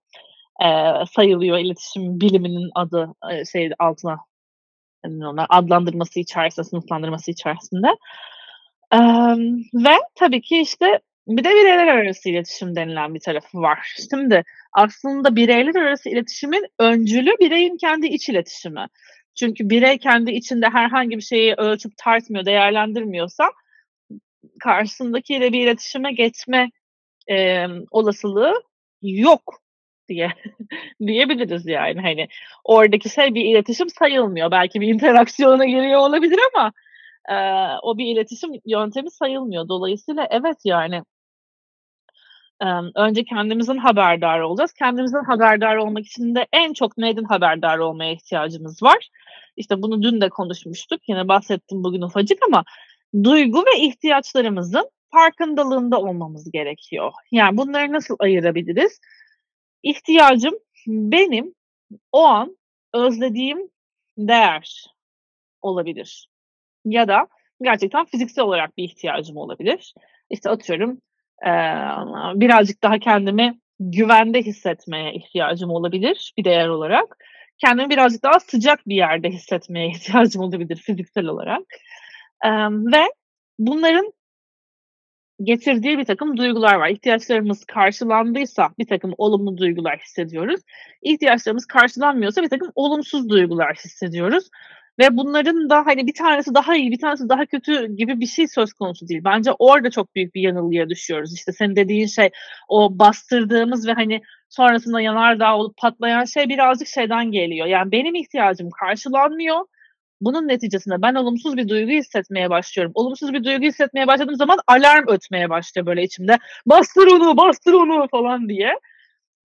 [0.63, 0.67] E,
[1.15, 3.07] sayılıyor iletişim biliminin adı
[3.51, 4.17] şey altına
[5.05, 7.87] onlar adlandırması içerisinde, sınıflandırması içerisinde.
[8.93, 8.99] E,
[9.73, 13.95] ve tabii ki işte bir de bireyler arası iletişim denilen bir tarafı var.
[14.09, 18.85] Şimdi aslında bireyler arası iletişimin öncülü bireyin kendi iç iletişimi.
[19.35, 23.51] Çünkü birey kendi içinde herhangi bir şeyi ölçüp tartmıyor, değerlendirmiyorsa
[24.59, 26.69] karşısındakiyle bir iletişime geçme
[27.29, 28.53] e, olasılığı
[29.01, 29.61] yok
[30.09, 30.31] diye
[31.07, 32.27] diyebiliriz yani hani
[32.63, 36.71] oradaki şey bir iletişim sayılmıyor belki bir interaksiyona giriyor olabilir ama
[37.29, 37.35] e,
[37.83, 41.01] o bir iletişim yöntemi sayılmıyor dolayısıyla evet yani
[42.95, 48.83] önce kendimizin haberdar olacağız kendimizin haberdar olmak için de en çok neyden haberdar olmaya ihtiyacımız
[48.83, 49.09] var
[49.57, 52.63] işte bunu dün de konuşmuştuk yine bahsettim bugün ufacık ama
[53.23, 57.11] duygu ve ihtiyaçlarımızın farkındalığında olmamız gerekiyor.
[57.31, 58.99] Yani bunları nasıl ayırabiliriz?
[59.85, 60.53] ihtiyacım
[60.87, 61.53] benim
[62.11, 62.57] o an
[62.93, 63.69] özlediğim
[64.17, 64.85] değer
[65.61, 66.27] olabilir.
[66.85, 67.27] Ya da
[67.61, 69.93] gerçekten fiziksel olarak bir ihtiyacım olabilir.
[70.29, 71.01] İşte atıyorum
[72.36, 77.17] birazcık daha kendimi güvende hissetmeye ihtiyacım olabilir bir değer olarak.
[77.58, 81.62] Kendimi birazcık daha sıcak bir yerde hissetmeye ihtiyacım olabilir fiziksel olarak.
[82.93, 83.04] ve
[83.60, 84.13] bunların
[85.43, 86.89] getirdiği bir takım duygular var.
[86.89, 90.62] İhtiyaçlarımız karşılandıysa bir takım olumlu duygular hissediyoruz.
[91.02, 94.50] İhtiyaçlarımız karşılanmıyorsa bir takım olumsuz duygular hissediyoruz.
[94.99, 98.47] Ve bunların da hani bir tanesi daha iyi, bir tanesi daha kötü gibi bir şey
[98.47, 99.21] söz konusu değil.
[99.23, 101.34] Bence orada çok büyük bir yanılgıya düşüyoruz.
[101.34, 102.29] İşte senin dediğin şey
[102.69, 107.67] o bastırdığımız ve hani sonrasında yanardağ olup patlayan şey birazcık şeyden geliyor.
[107.67, 109.65] Yani benim ihtiyacım karşılanmıyor
[110.21, 112.91] bunun neticesinde ben olumsuz bir duygu hissetmeye başlıyorum.
[112.95, 116.38] Olumsuz bir duygu hissetmeye başladığım zaman alarm ötmeye başlıyor böyle içimde.
[116.65, 118.79] Bastır onu, bastır onu falan diye.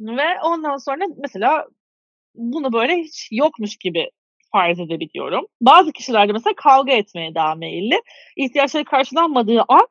[0.00, 1.66] Ve ondan sonra mesela
[2.34, 4.10] bunu böyle hiç yokmuş gibi
[4.52, 5.46] farz edebiliyorum.
[5.60, 8.02] Bazı kişilerde mesela kavga etmeye daha meyilli.
[8.36, 9.86] İhtiyaçları karşılanmadığı an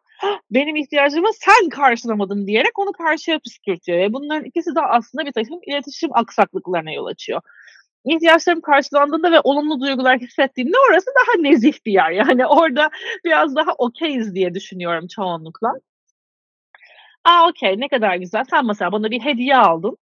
[0.51, 3.99] benim ihtiyacımı sen karşılamadın diyerek onu karşıya püskürtüyor.
[3.99, 7.41] Ve bunların ikisi de aslında bir takım iletişim aksaklıklarına yol açıyor
[8.05, 12.11] ihtiyaçlarım karşılandığında ve olumlu duygular hissettiğimde orası daha nezih bir yer.
[12.11, 12.89] Yani orada
[13.25, 15.73] biraz daha okeyiz diye düşünüyorum çoğunlukla.
[17.25, 18.43] Aa okey ne kadar güzel.
[18.49, 19.97] Sen mesela bana bir hediye aldın.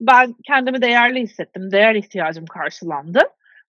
[0.00, 1.70] Ben kendimi değerli hissettim.
[1.72, 3.20] Değer ihtiyacım karşılandı.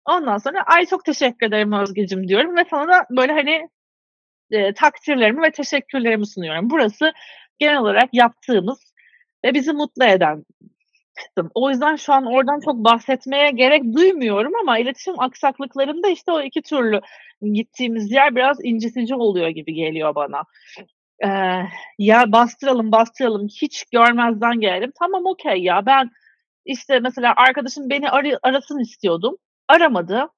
[0.05, 3.69] Ondan sonra ay çok teşekkür ederim Özgeciğim diyorum ve sana da böyle hani
[4.51, 6.71] e, takdirlerimi ve teşekkürlerimi sunuyorum.
[6.71, 7.13] Burası
[7.59, 8.79] genel olarak yaptığımız
[9.45, 10.45] ve bizi mutlu eden
[11.17, 11.51] kısım.
[11.55, 16.63] O yüzden şu an oradan çok bahsetmeye gerek duymuyorum ama iletişim aksaklıklarında işte o iki
[16.63, 17.01] türlü
[17.53, 20.43] gittiğimiz yer biraz incitici oluyor gibi geliyor bana.
[21.25, 21.29] Ee,
[21.99, 24.93] ya bastıralım bastıralım hiç görmezden gelelim.
[24.99, 26.11] Tamam okey ya ben
[26.65, 29.37] işte mesela arkadaşım beni ar- arasın istiyordum.
[29.69, 30.29] Aramadı.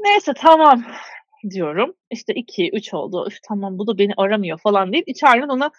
[0.00, 0.84] Neyse tamam
[1.50, 1.94] diyorum.
[2.10, 3.26] İşte iki, üç oldu.
[3.28, 5.70] Üf, tamam bu da beni aramıyor falan deyip içeriden ona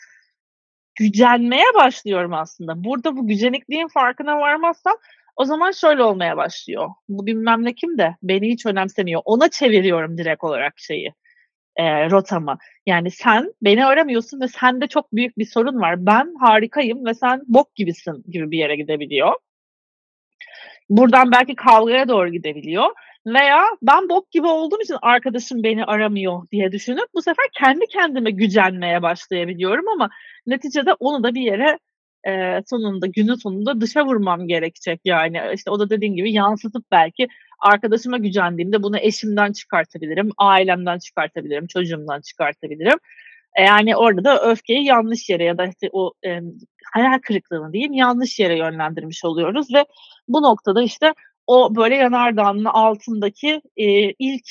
[0.99, 2.83] gücenmeye başlıyorum aslında.
[2.83, 4.93] Burada bu gücenikliğin farkına varmazsam
[5.35, 6.89] o zaman şöyle olmaya başlıyor.
[7.09, 9.21] Bu bilmem ne kim de beni hiç önemsemiyor.
[9.25, 11.13] Ona çeviriyorum direkt olarak şeyi
[11.75, 12.57] e, rotamı.
[12.85, 16.05] Yani sen beni aramıyorsun ve sende çok büyük bir sorun var.
[16.05, 19.33] Ben harikayım ve sen bok gibisin gibi bir yere gidebiliyor.
[20.89, 22.85] Buradan belki kavgaya doğru gidebiliyor.
[23.27, 28.31] Veya ben bok gibi olduğum için arkadaşım beni aramıyor diye düşünüp bu sefer kendi kendime
[28.31, 30.09] gücenmeye başlayabiliyorum ama
[30.47, 31.79] neticede onu da bir yere
[32.27, 35.41] e, sonunda günün sonunda dışa vurmam gerekecek yani.
[35.55, 37.27] işte o da dediğin gibi yansıtıp belki
[37.59, 42.99] arkadaşıma gücendiğimde bunu eşimden çıkartabilirim, ailemden çıkartabilirim, çocuğumdan çıkartabilirim.
[43.55, 46.39] E, yani orada da öfkeyi yanlış yere ya da işte o e,
[46.93, 49.85] hayal kırıklığını diyeyim yanlış yere yönlendirmiş oluyoruz ve
[50.27, 51.13] bu noktada işte
[51.47, 54.47] o böyle yanardağın altındaki e, ilk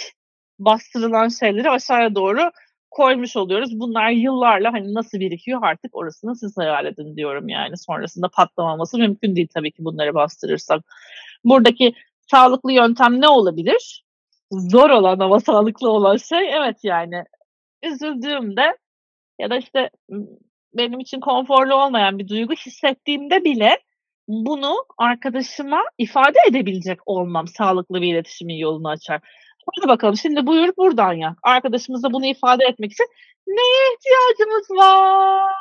[0.59, 2.51] bastırılan şeyleri aşağıya doğru
[2.91, 3.81] koymuş oluyoruz.
[3.81, 7.77] Bunlar yıllarla hani nasıl birikiyor artık orasını siz hayal edin diyorum yani.
[7.77, 10.85] Sonrasında patlamaması mümkün değil tabii ki bunları bastırırsak.
[11.45, 11.95] Buradaki
[12.31, 14.05] sağlıklı yöntem ne olabilir?
[14.53, 17.25] Zor olan ama sağlıklı olan şey evet yani
[17.83, 18.77] üzüldüğümde
[19.39, 19.91] ya da işte
[20.75, 23.79] benim için konforlu olmayan bir duygu hissettiğimde bile
[24.29, 29.21] bunu arkadaşıma ifade edebilecek olmam sağlıklı bir iletişimin yolunu açar.
[29.77, 31.37] Hadi bakalım şimdi buyur buradan ya.
[31.43, 33.07] Arkadaşımıza bunu ifade etmek için
[33.47, 35.53] neye ihtiyacımız var?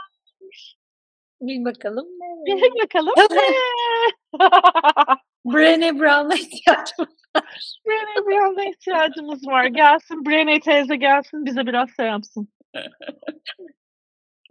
[1.41, 2.07] Bir bakalım.
[2.45, 3.13] Bir bakalım.
[5.45, 7.43] Brené Brown'a ihtiyacımız var.
[7.85, 9.65] Brené Brown'a ihtiyacımız var.
[9.65, 12.47] Gelsin Brené teyze gelsin bize biraz şey yapsın.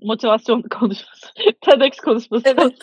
[0.07, 1.27] Motivasyon konuşması.
[1.61, 2.43] TEDx konuşması.
[2.49, 2.79] Evet.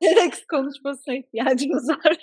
[0.02, 2.16] TEDx konuşmasına ihtiyacımız var.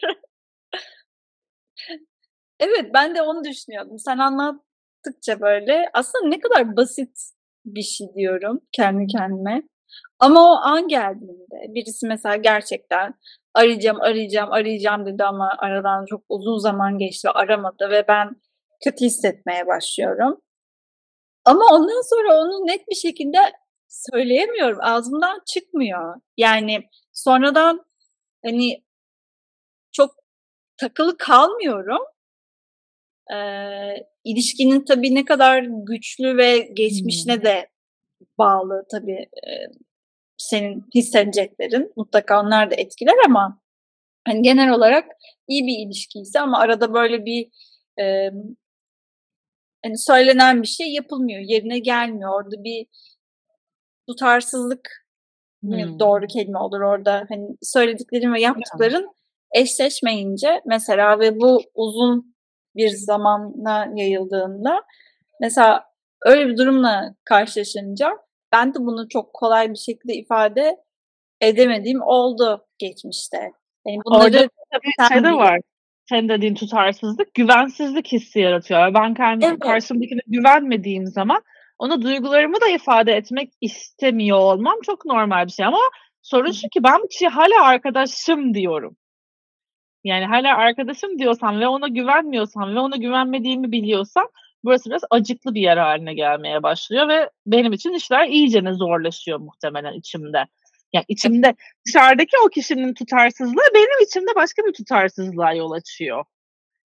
[2.59, 3.99] evet ben de onu düşünüyordum.
[3.99, 7.17] Sen anlattıkça böyle aslında ne kadar basit
[7.65, 9.63] bir şey diyorum kendi kendime.
[10.19, 13.13] Ama o an geldiğinde birisi mesela gerçekten
[13.53, 18.29] arayacağım, arayacağım, arayacağım dedi ama aradan çok uzun zaman geçti ve aramadı ve ben
[18.83, 20.41] kötü hissetmeye başlıyorum.
[21.45, 23.37] Ama ondan sonra onu net bir şekilde
[23.93, 24.77] söyleyemiyorum.
[24.81, 26.21] Ağzımdan çıkmıyor.
[26.37, 27.85] Yani sonradan
[28.45, 28.83] hani
[29.91, 30.15] çok
[30.77, 32.01] takılı kalmıyorum.
[33.33, 37.43] Ee, ilişkinin tabii ne kadar güçlü ve geçmişine hmm.
[37.43, 37.69] de
[38.37, 39.51] bağlı tabii e,
[40.37, 41.93] senin hissedeceklerin.
[41.95, 43.61] Mutlaka onlar da etkiler ama
[44.27, 45.11] hani genel olarak
[45.47, 47.49] iyi bir ilişkiyse ama arada böyle bir
[47.99, 48.31] e,
[49.85, 52.43] hani söylenen bir şey yapılmıyor, yerine gelmiyor.
[52.43, 52.87] Orada bir
[54.09, 55.05] tutarsızlık
[55.61, 55.99] hmm.
[55.99, 57.25] doğru kelime olur orada.
[57.29, 59.09] Hani söylediklerin ve yaptıkların
[59.53, 62.35] eşleşmeyince mesela ve bu uzun
[62.75, 64.83] bir zamana yayıldığında
[65.41, 65.85] mesela
[66.25, 68.11] öyle bir durumla karşılaşınca
[68.51, 70.77] ben de bunu çok kolay bir şekilde ifade
[71.41, 73.37] edemediğim oldu geçmişte.
[73.87, 75.59] Yani bunları Orada tabii şey de var.
[76.09, 78.93] Senin dediğin tutarsızlık, güvensizlik hissi yaratıyor.
[78.93, 79.59] Ben kendi evet.
[79.59, 81.41] karşımdakine güvenmediğim zaman
[81.83, 85.79] ona duygularımı da ifade etmek istemiyor olmam çok normal bir şey ama
[86.21, 88.97] sorun şu ki ben bu kişiye hala arkadaşım diyorum.
[90.03, 94.27] Yani hala arkadaşım diyorsam ve ona güvenmiyorsam ve ona güvenmediğimi biliyorsam
[94.63, 99.39] burası biraz acıklı bir yer haline gelmeye başlıyor ve benim için işler iyice ne zorlaşıyor
[99.39, 100.45] muhtemelen içimde.
[100.93, 101.55] Yani içimde
[101.87, 106.25] dışarıdaki o kişinin tutarsızlığı benim içimde başka bir tutarsızlığa yol açıyor.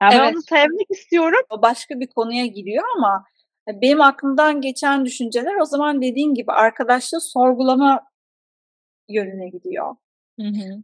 [0.02, 0.24] Yani evet.
[0.24, 1.40] ben onu sevmek istiyorum.
[1.50, 3.24] O başka bir konuya giriyor ama
[3.68, 8.00] benim aklımdan geçen düşünceler o zaman dediğin gibi arkadaşlığı sorgulama
[9.09, 9.96] yönüne gidiyor.
[10.40, 10.83] Hı hı.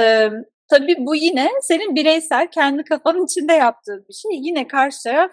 [0.00, 0.30] Ee,
[0.68, 4.30] tabii bu yine senin bireysel kendi kafanın içinde yaptığın bir şey.
[4.32, 5.30] Yine karşı taraf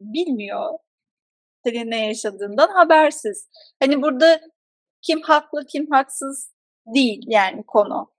[0.00, 0.78] bilmiyor
[1.64, 3.48] senin ne yaşadığından habersiz.
[3.82, 4.40] Hani burada
[5.02, 6.52] kim haklı kim haksız
[6.86, 8.12] değil yani konu.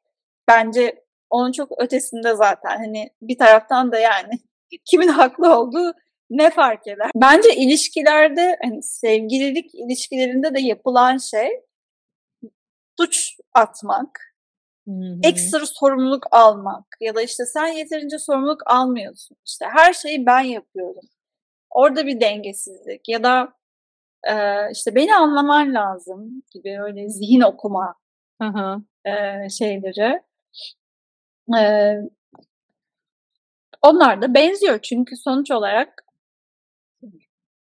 [0.48, 2.78] Bence onun çok ötesinde zaten.
[2.78, 4.34] Hani bir taraftan da yani
[4.86, 5.94] kimin haklı olduğu
[6.32, 7.12] ne fark eder?
[7.16, 11.50] Bence ilişkilerde hani sevgililik ilişkilerinde de yapılan şey
[13.00, 14.36] suç atmak,
[14.88, 15.20] Hı-hı.
[15.24, 19.38] ekstra sorumluluk almak ya da işte sen yeterince sorumluluk almıyorsun.
[19.46, 21.04] İşte her şeyi ben yapıyorum.
[21.70, 23.54] Orada bir dengesizlik ya da
[24.24, 24.34] e,
[24.72, 27.96] işte beni anlaman lazım gibi öyle zihin okuma
[29.06, 30.22] E, şeyleri.
[31.58, 31.96] E,
[33.82, 36.06] onlar da benziyor çünkü sonuç olarak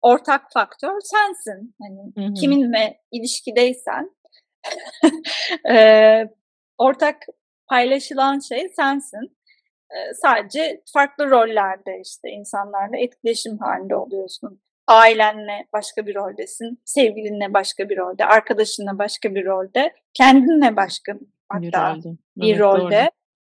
[0.02, 1.74] ortak faktör sensin.
[1.80, 2.34] Hani hı hı.
[2.34, 4.10] kiminle ilişkideysen
[5.70, 5.76] e,
[6.78, 7.16] ortak
[7.66, 9.36] paylaşılan şey sensin.
[9.90, 14.60] E, sadece farklı rollerde işte insanlarla etkileşim halinde oluyorsun.
[14.86, 21.12] Ailenle başka bir roldesin, sevgilinle başka bir rolde, arkadaşınla başka bir rolde, kendinle başka
[21.48, 23.00] hatta bir rolde, bir evet, rolde.
[23.00, 23.10] Doğru.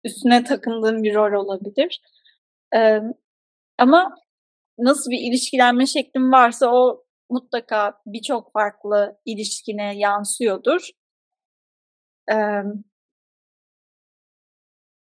[0.03, 2.01] üstüne takındığın bir rol olabilir.
[2.75, 3.01] Ee,
[3.77, 4.15] ama
[4.77, 10.89] nasıl bir ilişkilenme şeklim varsa o mutlaka birçok farklı ilişkine yansıyordur.
[12.31, 12.63] Ee,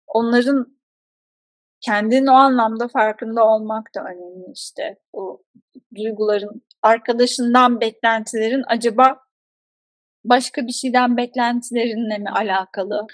[0.07, 0.80] onların
[1.82, 4.99] kendinin o anlamda farkında olmak da önemli işte.
[5.13, 5.41] O
[5.95, 9.20] duyguların, arkadaşından beklentilerin acaba
[10.24, 13.07] başka bir şeyden beklentilerinle mi alakalı?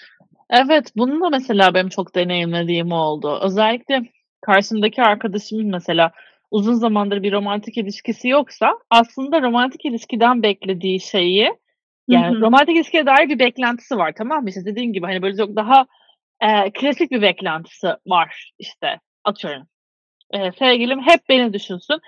[0.50, 3.40] Evet, bunu da mesela benim çok deneyimlediğim oldu.
[3.44, 4.02] Özellikle
[4.42, 6.12] karşımdaki arkadaşımın mesela
[6.56, 11.54] uzun zamandır bir romantik ilişkisi yoksa aslında romantik ilişkiden beklediği şeyi
[12.08, 12.42] yani hı hı.
[12.42, 14.50] romantik ilişkiye dair bir beklentisi var tamam mı?
[14.50, 15.86] İşte dediğim gibi hani böyle çok daha
[16.42, 19.68] e, klasik bir beklentisi var işte atıyorum.
[20.34, 22.00] E, sevgilim hep beni düşünsün,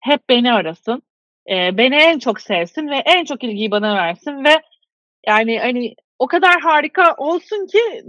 [0.00, 1.02] hep beni arasın,
[1.50, 4.62] e, beni en çok sevsin ve en çok ilgiyi bana versin ve
[5.26, 8.02] yani hani o kadar harika olsun ki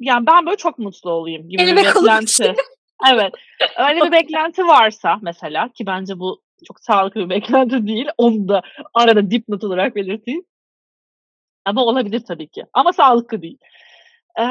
[0.00, 2.54] yani ben böyle çok mutlu olayım gibi Elime bir beklenti.
[3.12, 3.32] Evet.
[3.88, 8.06] Öyle bir beklenti varsa mesela ki bence bu çok sağlıklı bir beklenti değil.
[8.18, 8.62] Onu da
[8.94, 10.44] arada dipnot olarak belirteyim.
[11.64, 12.64] Ama olabilir tabii ki.
[12.72, 13.58] Ama sağlıklı değil.
[14.38, 14.44] Ee,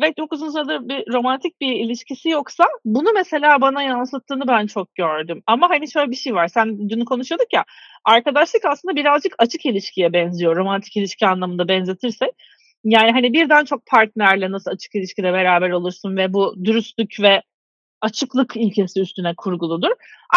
[0.00, 4.94] ve çok uzun süredir bir romantik bir ilişkisi yoksa bunu mesela bana yansıttığını ben çok
[4.94, 5.42] gördüm.
[5.46, 6.48] Ama hani şöyle bir şey var.
[6.48, 7.64] Sen dün konuşuyorduk ya.
[8.04, 10.56] Arkadaşlık aslında birazcık açık ilişkiye benziyor.
[10.56, 12.30] Romantik ilişki anlamında benzetirsek.
[12.84, 17.42] Yani hani birden çok partnerle nasıl açık ilişkide beraber olursun ve bu dürüstlük ve
[18.00, 19.90] açıklık ilkesi üstüne kurguludur.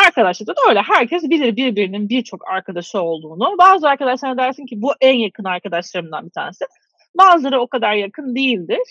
[0.06, 0.82] Arkadaşlıkta da öyle.
[0.82, 3.56] Herkes bilir birbirinin birçok arkadaşı olduğunu.
[3.58, 6.66] Bazı arkadaşlarına dersin ki bu en yakın arkadaşlarımdan bir tanesi.
[7.18, 8.82] Bazıları o kadar yakın değildir.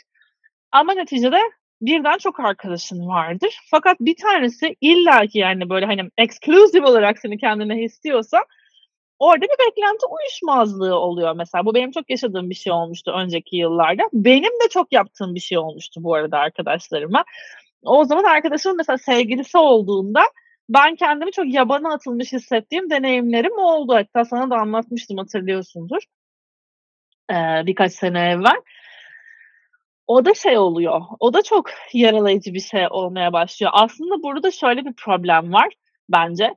[0.72, 1.38] Ama neticede
[1.80, 3.58] birden çok arkadaşın vardır.
[3.70, 8.38] Fakat bir tanesi illaki yani böyle hani exclusive olarak seni kendine istiyorsa
[9.18, 11.64] orada bir beklenti uyuşmazlığı oluyor mesela.
[11.64, 14.02] Bu benim çok yaşadığım bir şey olmuştu önceki yıllarda.
[14.12, 17.24] Benim de çok yaptığım bir şey olmuştu bu arada arkadaşlarıma.
[17.82, 20.22] O zaman arkadaşımın mesela sevgilisi olduğunda
[20.68, 23.94] ben kendimi çok yabana atılmış hissettiğim deneyimlerim oldu.
[23.94, 26.02] Hatta sana da anlatmıştım hatırlıyorsundur.
[27.30, 28.60] Ee, birkaç sene evvel.
[30.06, 31.00] O da şey oluyor.
[31.20, 33.72] O da çok yaralayıcı bir şey olmaya başlıyor.
[33.74, 35.68] Aslında burada şöyle bir problem var
[36.08, 36.54] bence.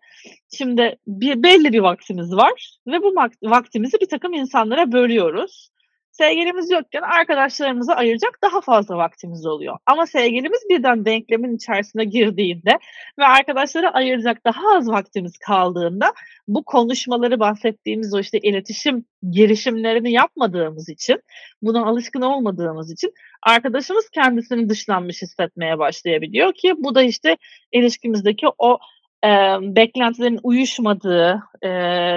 [0.58, 5.70] Şimdi bir belli bir vaktimiz var ve bu vaktimizi bir takım insanlara bölüyoruz.
[6.18, 9.78] Sevgilimiz yokken arkadaşlarımıza ayıracak daha fazla vaktimiz oluyor.
[9.86, 12.72] Ama sevgilimiz birden denklemin içerisine girdiğinde
[13.20, 16.14] ve arkadaşlara ayıracak daha az vaktimiz kaldığında
[16.48, 21.22] bu konuşmaları bahsettiğimiz o işte iletişim girişimlerini yapmadığımız için,
[21.62, 23.14] buna alışkın olmadığımız için
[23.44, 27.38] arkadaşımız kendisini dışlanmış hissetmeye başlayabiliyor ki bu da işte
[27.72, 28.78] ilişkimizdeki o
[29.24, 29.30] e,
[29.62, 31.70] beklentilerin uyuşmadığı, e,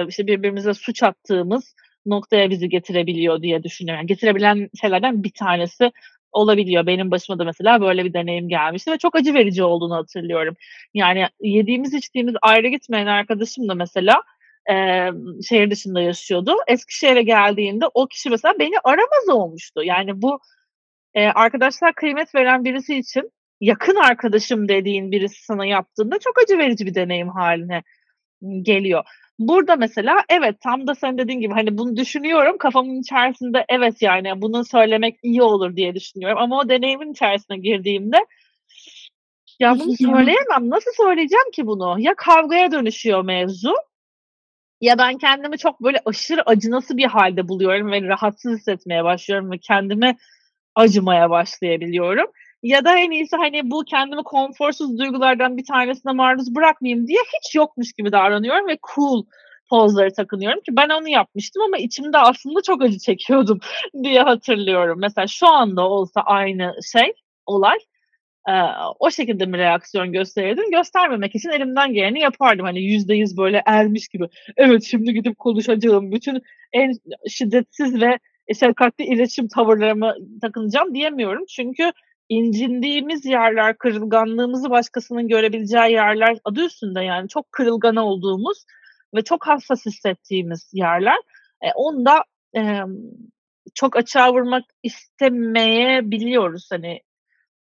[0.07, 1.75] işte birbirimize suç attığımız
[2.09, 3.99] noktaya bizi getirebiliyor diye düşünüyorum.
[3.99, 5.91] Yani getirebilen şeylerden bir tanesi
[6.31, 6.85] olabiliyor.
[6.87, 10.55] Benim başıma da mesela böyle bir deneyim gelmişti ve çok acı verici olduğunu hatırlıyorum.
[10.93, 14.23] Yani yediğimiz içtiğimiz ayrı gitmeyen arkadaşım da mesela
[14.71, 14.73] e,
[15.49, 16.55] şehir dışında yaşıyordu.
[16.67, 19.83] Eskişehir'e geldiğinde o kişi mesela beni aramaz olmuştu.
[19.83, 20.39] Yani bu
[21.13, 23.31] e, arkadaşlar kıymet veren birisi için
[23.61, 27.83] yakın arkadaşım dediğin birisi sana yaptığında çok acı verici bir deneyim haline
[28.61, 29.03] geliyor.
[29.39, 34.41] Burada mesela evet tam da sen dediğin gibi hani bunu düşünüyorum kafamın içerisinde evet yani
[34.41, 36.37] bunu söylemek iyi olur diye düşünüyorum.
[36.37, 38.17] Ama o deneyimin içerisine girdiğimde
[39.59, 41.95] ya bunu söyleyemem nasıl söyleyeceğim ki bunu?
[41.99, 43.73] Ya kavgaya dönüşüyor mevzu
[44.81, 49.57] ya ben kendimi çok böyle aşırı acınası bir halde buluyorum ve rahatsız hissetmeye başlıyorum ve
[49.57, 50.17] kendime
[50.75, 52.27] acımaya başlayabiliyorum.
[52.63, 57.55] Ya da en iyisi hani bu kendimi konforsuz duygulardan bir tanesine maruz bırakmayayım diye hiç
[57.55, 59.25] yokmuş gibi davranıyorum ve cool
[59.69, 63.59] pozları takınıyorum ki ben onu yapmıştım ama içimde aslında çok acı çekiyordum
[64.03, 64.99] diye hatırlıyorum.
[65.01, 67.13] Mesela şu anda olsa aynı şey,
[67.45, 67.77] olay
[68.49, 68.53] e,
[68.99, 70.71] o şekilde mi reaksiyon gösterirdim?
[70.71, 72.65] Göstermemek için elimden geleni yapardım.
[72.65, 74.25] Hani yüzde yüz böyle ermiş gibi.
[74.57, 76.11] Evet şimdi gidip konuşacağım.
[76.11, 76.41] Bütün
[76.73, 76.93] en
[77.29, 78.19] şiddetsiz ve
[78.59, 81.45] şefkatli iletişim tavırlarımı takınacağım diyemiyorum.
[81.49, 81.91] Çünkü
[82.29, 88.65] incindiğimiz yerler, kırılganlığımızı başkasının görebileceği yerler adı üstünde yani çok kırılgan olduğumuz
[89.15, 91.17] ve çok hassas hissettiğimiz yerler.
[91.61, 92.23] E, onu da
[92.55, 92.81] e,
[93.75, 97.01] çok açığa vurmak istemeyebiliyoruz hani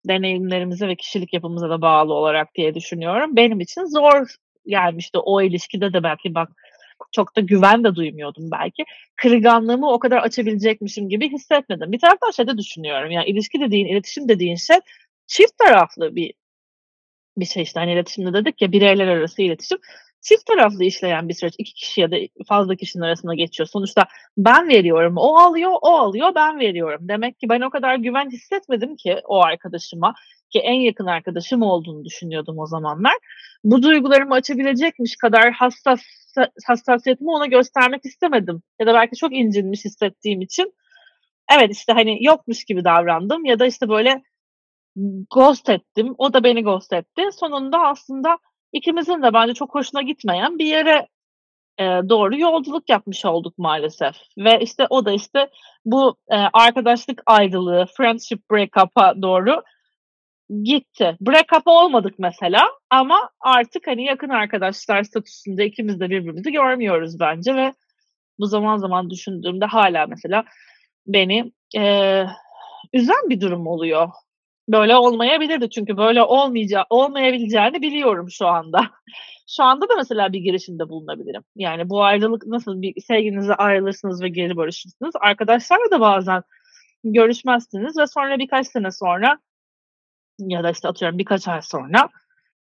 [0.09, 3.37] deneyimlerimize ve kişilik yapımıza da bağlı olarak diye düşünüyorum.
[3.37, 4.35] Benim için zor
[4.67, 6.49] gelmişti o ilişkide de belki bak
[7.13, 8.85] çok da güven de duymuyordum belki.
[9.17, 11.93] Kırılganlığımı o kadar açabilecekmişim gibi hissetmedim.
[11.93, 13.11] Bir taraftan şey de düşünüyorum.
[13.11, 14.77] Yani ilişki dediğin, iletişim dediğin şey
[15.27, 16.35] çift taraflı bir
[17.37, 17.81] bir şey işte.
[17.81, 19.79] Hani iletişimde dedik ya bireyler arası iletişim
[20.21, 21.55] çift taraflı işleyen bir süreç.
[21.59, 22.17] iki kişi ya da
[22.49, 23.69] fazla kişinin arasında geçiyor.
[23.73, 27.01] Sonuçta ben veriyorum, o alıyor, o alıyor, ben veriyorum.
[27.09, 30.15] Demek ki ben o kadar güven hissetmedim ki o arkadaşıma
[30.51, 33.15] ki en yakın arkadaşım olduğunu düşünüyordum o zamanlar.
[33.65, 36.01] Bu duygularımı açabilecekmiş kadar hassas
[36.67, 38.63] hassasiyetimi ona göstermek istemedim.
[38.81, 40.73] Ya da belki çok incinmiş hissettiğim için
[41.57, 44.23] evet işte hani yokmuş gibi davrandım ya da işte böyle
[45.31, 46.15] ghost ettim.
[46.19, 47.23] O da beni ghost etti.
[47.33, 48.39] Sonunda aslında
[48.73, 51.09] ikimizin de bence çok hoşuna gitmeyen bir yere
[51.79, 54.17] e, doğru yolculuk yapmış olduk maalesef.
[54.39, 55.51] Ve işte o da işte
[55.85, 59.63] bu e, arkadaşlık ayrılığı, friendship break-up'a doğru
[60.65, 61.17] gitti.
[61.21, 67.75] Break-up olmadık mesela ama artık hani yakın arkadaşlar statüsünde ikimiz de birbirimizi görmüyoruz bence ve
[68.39, 70.45] bu zaman zaman düşündüğümde hala mesela
[71.07, 72.25] beni e,
[72.93, 74.09] üzen bir durum oluyor.
[74.69, 78.81] Böyle olmayabilirdi çünkü böyle olmayacağı, olmayabileceğini biliyorum şu anda.
[79.57, 81.43] şu anda da mesela bir girişimde bulunabilirim.
[81.57, 85.15] Yani bu ayrılık nasıl bir sevginize ayrılırsınız ve geri barışırsınız.
[85.21, 86.43] Arkadaşlarla da bazen
[87.05, 89.39] görüşmezsiniz ve sonra birkaç sene sonra
[90.39, 92.09] ya da işte atıyorum birkaç ay sonra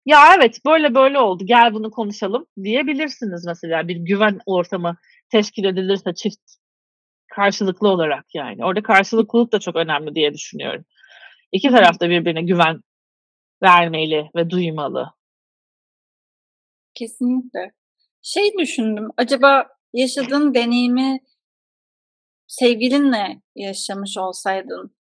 [0.05, 4.97] ya evet böyle böyle oldu gel bunu konuşalım diyebilirsiniz mesela bir güven ortamı
[5.31, 6.59] teşkil edilirse çift
[7.29, 8.65] karşılıklı olarak yani.
[8.65, 10.85] Orada karşılıklılık da çok önemli diye düşünüyorum.
[11.51, 12.81] İki taraf da birbirine güven
[13.63, 15.13] vermeli ve duymalı.
[16.93, 17.71] Kesinlikle.
[18.21, 19.09] Şey düşündüm.
[19.17, 21.19] Acaba yaşadığın deneyimi
[22.47, 24.95] sevgilinle yaşamış olsaydın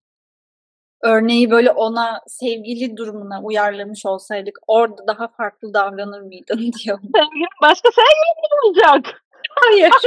[1.05, 7.11] örneği böyle ona sevgili durumuna uyarlamış olsaydık orada daha farklı davranır mıydın diyorum.
[7.15, 9.23] Sevgilim başka sevgilim mi olacak?
[9.51, 9.91] Hayır.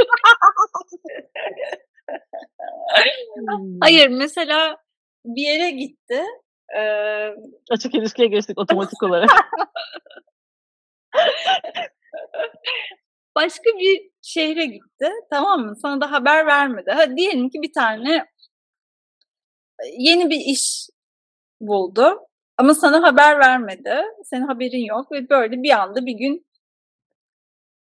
[3.81, 4.77] Hayır mesela
[5.25, 6.23] bir yere gitti.
[6.77, 7.33] Ee...
[7.71, 9.29] Açık ilişkiye geçtik otomatik olarak.
[13.35, 15.11] Başka bir şehre gitti.
[15.29, 15.75] Tamam mı?
[15.81, 16.91] Sana da haber vermedi.
[16.91, 18.25] Ha, diyelim ki bir tane
[19.97, 20.89] yeni bir iş
[21.61, 22.19] buldu.
[22.57, 23.95] Ama sana haber vermedi.
[24.23, 26.45] Senin haberin yok ve böyle bir anda bir gün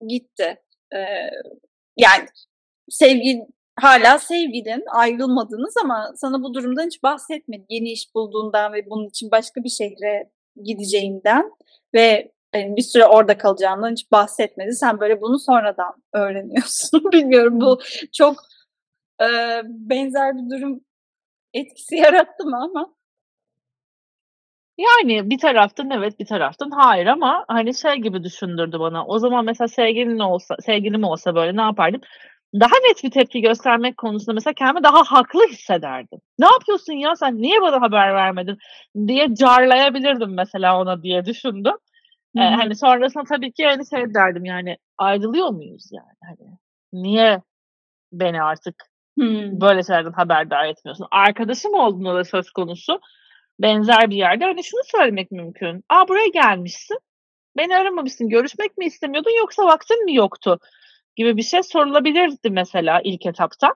[0.08, 0.62] gitti.
[0.93, 1.30] Ee,
[1.98, 2.26] yani
[2.89, 3.48] sevgi
[3.80, 7.66] hala sevgilin, ayrılmadınız ama sana bu durumdan hiç bahsetmedi.
[7.70, 10.32] Yeni iş bulduğundan ve bunun için başka bir şehre
[10.64, 11.52] gideceğinden
[11.93, 14.76] ve yani bir süre orada kalacağından hiç bahsetmedi.
[14.76, 17.04] Sen böyle bunu sonradan öğreniyorsun.
[17.12, 17.80] Bilmiyorum bu
[18.14, 18.36] çok
[19.22, 19.28] e,
[19.66, 20.82] benzer bir durum
[21.56, 22.95] etkisi yarattı mı ama.
[24.78, 29.06] Yani bir taraftan evet bir taraftan hayır ama hani şey gibi düşündürdü bana.
[29.06, 32.01] O zaman mesela sevgilin olsa, sevgilim olsa böyle ne yapardım?
[32.60, 36.20] Daha net bir tepki göstermek konusunda mesela kendimi daha haklı hissederdim.
[36.39, 38.58] Ne yapıyorsun ya sen niye bana haber vermedin
[39.08, 41.76] diye carlayabilirdim mesela ona diye düşündüm.
[42.38, 46.58] Ee, hani sonrasında tabii ki hani şey derdim yani ayrılıyor muyuz yani hani
[46.93, 47.41] niye
[48.12, 48.76] beni artık
[49.18, 49.61] hmm.
[49.61, 51.07] böyle şeylerden haberdar etmiyorsun?
[51.11, 52.99] Arkadaşım olduğunda da söz konusu
[53.59, 55.84] benzer bir yerde hani şunu söylemek mümkün.
[55.89, 56.97] Aa buraya gelmişsin.
[57.57, 58.30] Beni aramamışsın.
[58.30, 60.59] Görüşmek mi istemiyordun yoksa vaktin mi yoktu?
[61.16, 63.76] Gibi bir şey sorulabilirdi mesela ilk etapta.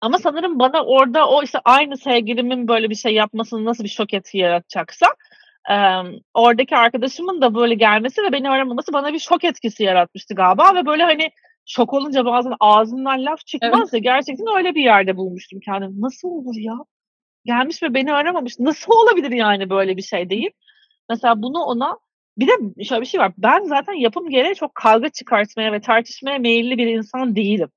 [0.00, 4.14] Ama sanırım bana orada o işte aynı sevgilimin böyle bir şey yapmasının nasıl bir şok
[4.14, 5.06] etki yaratacaksa
[5.70, 5.74] e,
[6.34, 10.86] oradaki arkadaşımın da böyle gelmesi ve beni aramaması bana bir şok etkisi yaratmıştı galiba ve
[10.86, 11.30] böyle hani
[11.66, 13.92] şok olunca bazen ağzından laf çıkmaz evet.
[13.92, 16.00] ya gerçekten öyle bir yerde bulmuştum kendimi.
[16.00, 16.74] Nasıl olur ya?
[17.44, 18.58] gelmiş ve beni aramamış.
[18.58, 20.54] Nasıl olabilir yani böyle bir şey deyip
[21.08, 21.98] mesela bunu ona
[22.38, 23.32] bir de şöyle bir şey var.
[23.38, 27.68] Ben zaten yapım gereği çok kavga çıkartmaya ve tartışmaya meyilli bir insan değilim.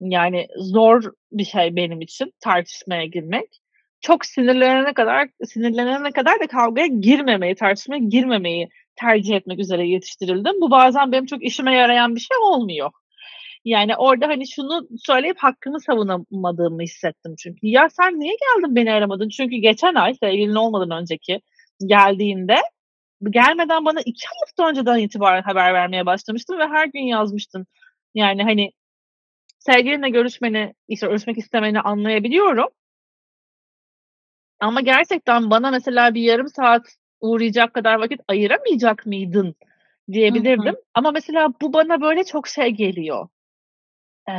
[0.00, 1.02] Yani zor
[1.32, 3.60] bir şey benim için tartışmaya girmek.
[4.00, 8.68] Çok sinirlenene kadar sinirlenene kadar da kavgaya girmemeyi, tartışmaya girmemeyi
[9.00, 10.60] tercih etmek üzere yetiştirildim.
[10.60, 12.90] Bu bazen benim çok işime yarayan bir şey olmuyor.
[13.64, 17.66] Yani orada hani şunu söyleyip hakkımı savunamadığımı hissettim çünkü.
[17.66, 19.28] Ya sen niye geldin beni aramadın?
[19.28, 21.40] Çünkü geçen ay sevgilin olmadan önceki
[21.86, 22.56] geldiğinde
[23.30, 27.66] gelmeden bana iki hafta önceden itibaren haber vermeye başlamıştın ve her gün yazmıştın.
[28.14, 28.72] Yani hani
[29.58, 32.68] sevgilinle görüşmeni, işte görüşmek istemeni anlayabiliyorum.
[34.60, 36.86] Ama gerçekten bana mesela bir yarım saat
[37.20, 39.54] uğrayacak kadar vakit ayıramayacak mıydın
[40.12, 40.64] diyebilirdim.
[40.64, 40.82] Hı hı.
[40.94, 43.28] Ama mesela bu bana böyle çok şey geliyor
[44.28, 44.34] e,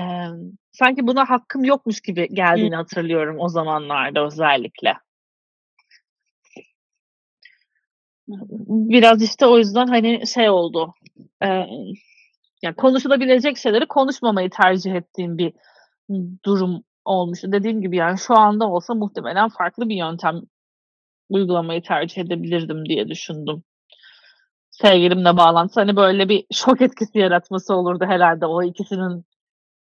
[0.71, 2.79] sanki buna hakkım yokmuş gibi geldiğini Hı.
[2.79, 4.93] hatırlıyorum o zamanlarda özellikle.
[8.67, 10.93] Biraz işte o yüzden hani şey oldu.
[11.43, 11.47] E,
[12.63, 15.53] yani konuşulabilecek şeyleri konuşmamayı tercih ettiğim bir
[16.45, 17.51] durum olmuştu.
[17.51, 20.41] Dediğim gibi yani şu anda olsa muhtemelen farklı bir yöntem
[21.29, 23.63] uygulamayı tercih edebilirdim diye düşündüm.
[24.71, 29.25] Sevgilimle bağlantısı hani böyle bir şok etkisi yaratması olurdu herhalde o ikisinin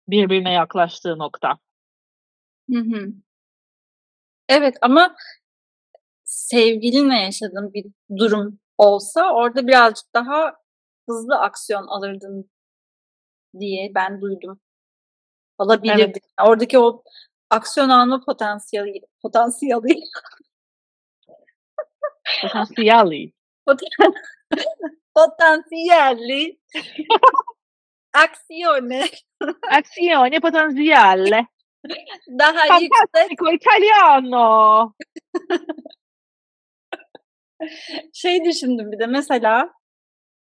[0.08, 1.58] birbirine yaklaştığı nokta.
[2.72, 3.12] Hı hı.
[4.48, 5.14] Evet ama
[6.24, 7.86] sevgilinle yaşadığın bir
[8.16, 10.52] durum olsa orada birazcık daha
[11.08, 12.50] hızlı aksiyon alırdın
[13.60, 14.60] diye ben duydum.
[15.58, 16.00] Alabilirdik.
[16.00, 16.48] Evet.
[16.48, 17.02] Oradaki o
[17.50, 20.00] aksiyon alma potansiyeli potansiyeli
[22.42, 23.32] potansiyeli
[25.18, 26.58] Potansiyelli.
[28.14, 29.08] Azione.
[29.70, 31.46] Azione potanziale.
[32.38, 32.90] Daha yüksek.
[32.90, 34.92] Fantastico italiano.
[38.12, 39.72] Şey düşündüm bir de mesela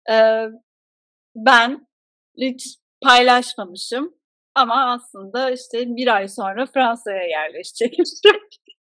[0.09, 0.45] e,
[1.35, 1.87] ben
[2.37, 4.13] hiç paylaşmamışım
[4.55, 8.39] ama aslında işte bir ay sonra Fransa'ya yerleşecekmişim.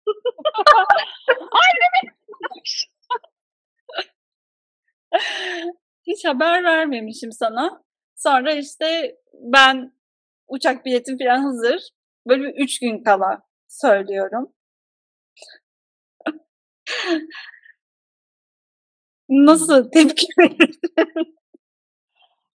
[6.06, 7.82] Hiç haber vermemişim sana.
[8.16, 9.92] Sonra işte ben
[10.48, 11.82] uçak biletim falan hazır.
[12.28, 14.52] Böyle bir üç gün kala söylüyorum.
[19.28, 20.26] Nasıl tepki?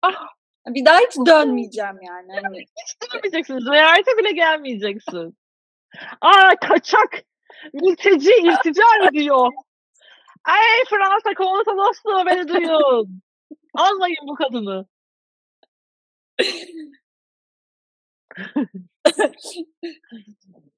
[0.02, 0.26] Ah.
[0.66, 2.40] Bir daha hiç dönmeyeceğim yani.
[2.42, 3.58] Hani Hiç dönmeyeceksin.
[3.58, 5.38] Ziyarete bile gelmeyeceksin.
[6.20, 7.22] Aa kaçak.
[7.72, 9.52] Mülteci irtica ediyor.
[10.44, 13.22] Ay Fransa konsolosluğu beni duyun.
[13.74, 14.86] Almayın bu kadını.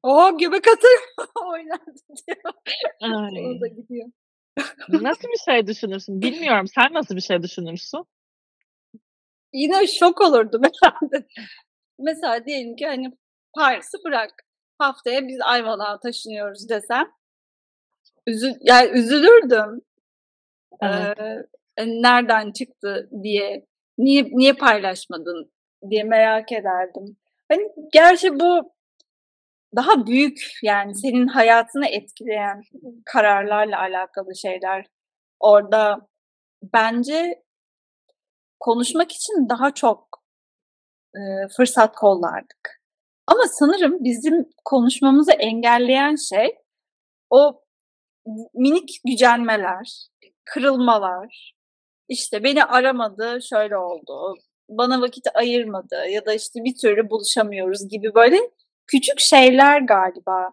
[0.03, 0.91] o göbek atır
[1.47, 1.95] oynadı
[2.27, 2.53] diyor.
[3.01, 3.47] Ay.
[3.47, 4.09] O da gidiyor.
[4.89, 6.23] Nasıl bir şey düşünürsün?
[6.23, 6.67] Bilmiyorum.
[6.75, 8.05] Sen nasıl bir şey düşünürsün?
[9.53, 11.27] Yine şok olurdum herhalde.
[11.99, 13.13] Mesela diyelim ki hani
[13.55, 14.46] Paris'i bırak.
[14.79, 17.13] Haftaya biz Ayvalık'a taşınıyoruz desem.
[18.27, 19.83] Üzül, yani üzülürdüm.
[20.83, 21.19] Evet.
[21.79, 23.67] Ee, nereden çıktı diye.
[23.99, 25.53] Niye niye paylaşmadın
[25.91, 27.17] diye merak ederdim.
[27.49, 27.63] Hani
[27.93, 28.73] gerçi bu
[29.77, 32.63] daha büyük yani senin hayatını etkileyen
[33.05, 34.87] kararlarla alakalı şeyler.
[35.41, 36.09] Orada
[36.63, 37.43] bence
[38.61, 40.23] konuşmak için daha çok
[41.15, 41.21] e,
[41.57, 42.83] fırsat kollardık.
[43.27, 46.59] Ama sanırım bizim konuşmamızı engelleyen şey
[47.31, 47.63] o
[48.55, 50.09] minik gücenmeler,
[50.45, 51.55] kırılmalar.
[52.09, 54.35] İşte beni aramadı, şöyle oldu.
[54.69, 58.39] Bana vakit ayırmadı ya da işte bir türlü buluşamıyoruz gibi böyle
[58.87, 60.53] küçük şeyler galiba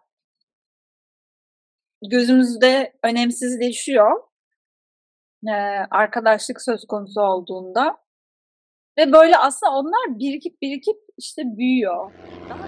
[2.10, 4.24] gözümüzde önemsizleşiyor.
[5.48, 5.52] Ee,
[5.92, 8.03] arkadaşlık söz konusu olduğunda.
[8.98, 12.12] Ve böyle aslında onlar birikip birikip işte büyüyor.
[12.50, 12.68] Daha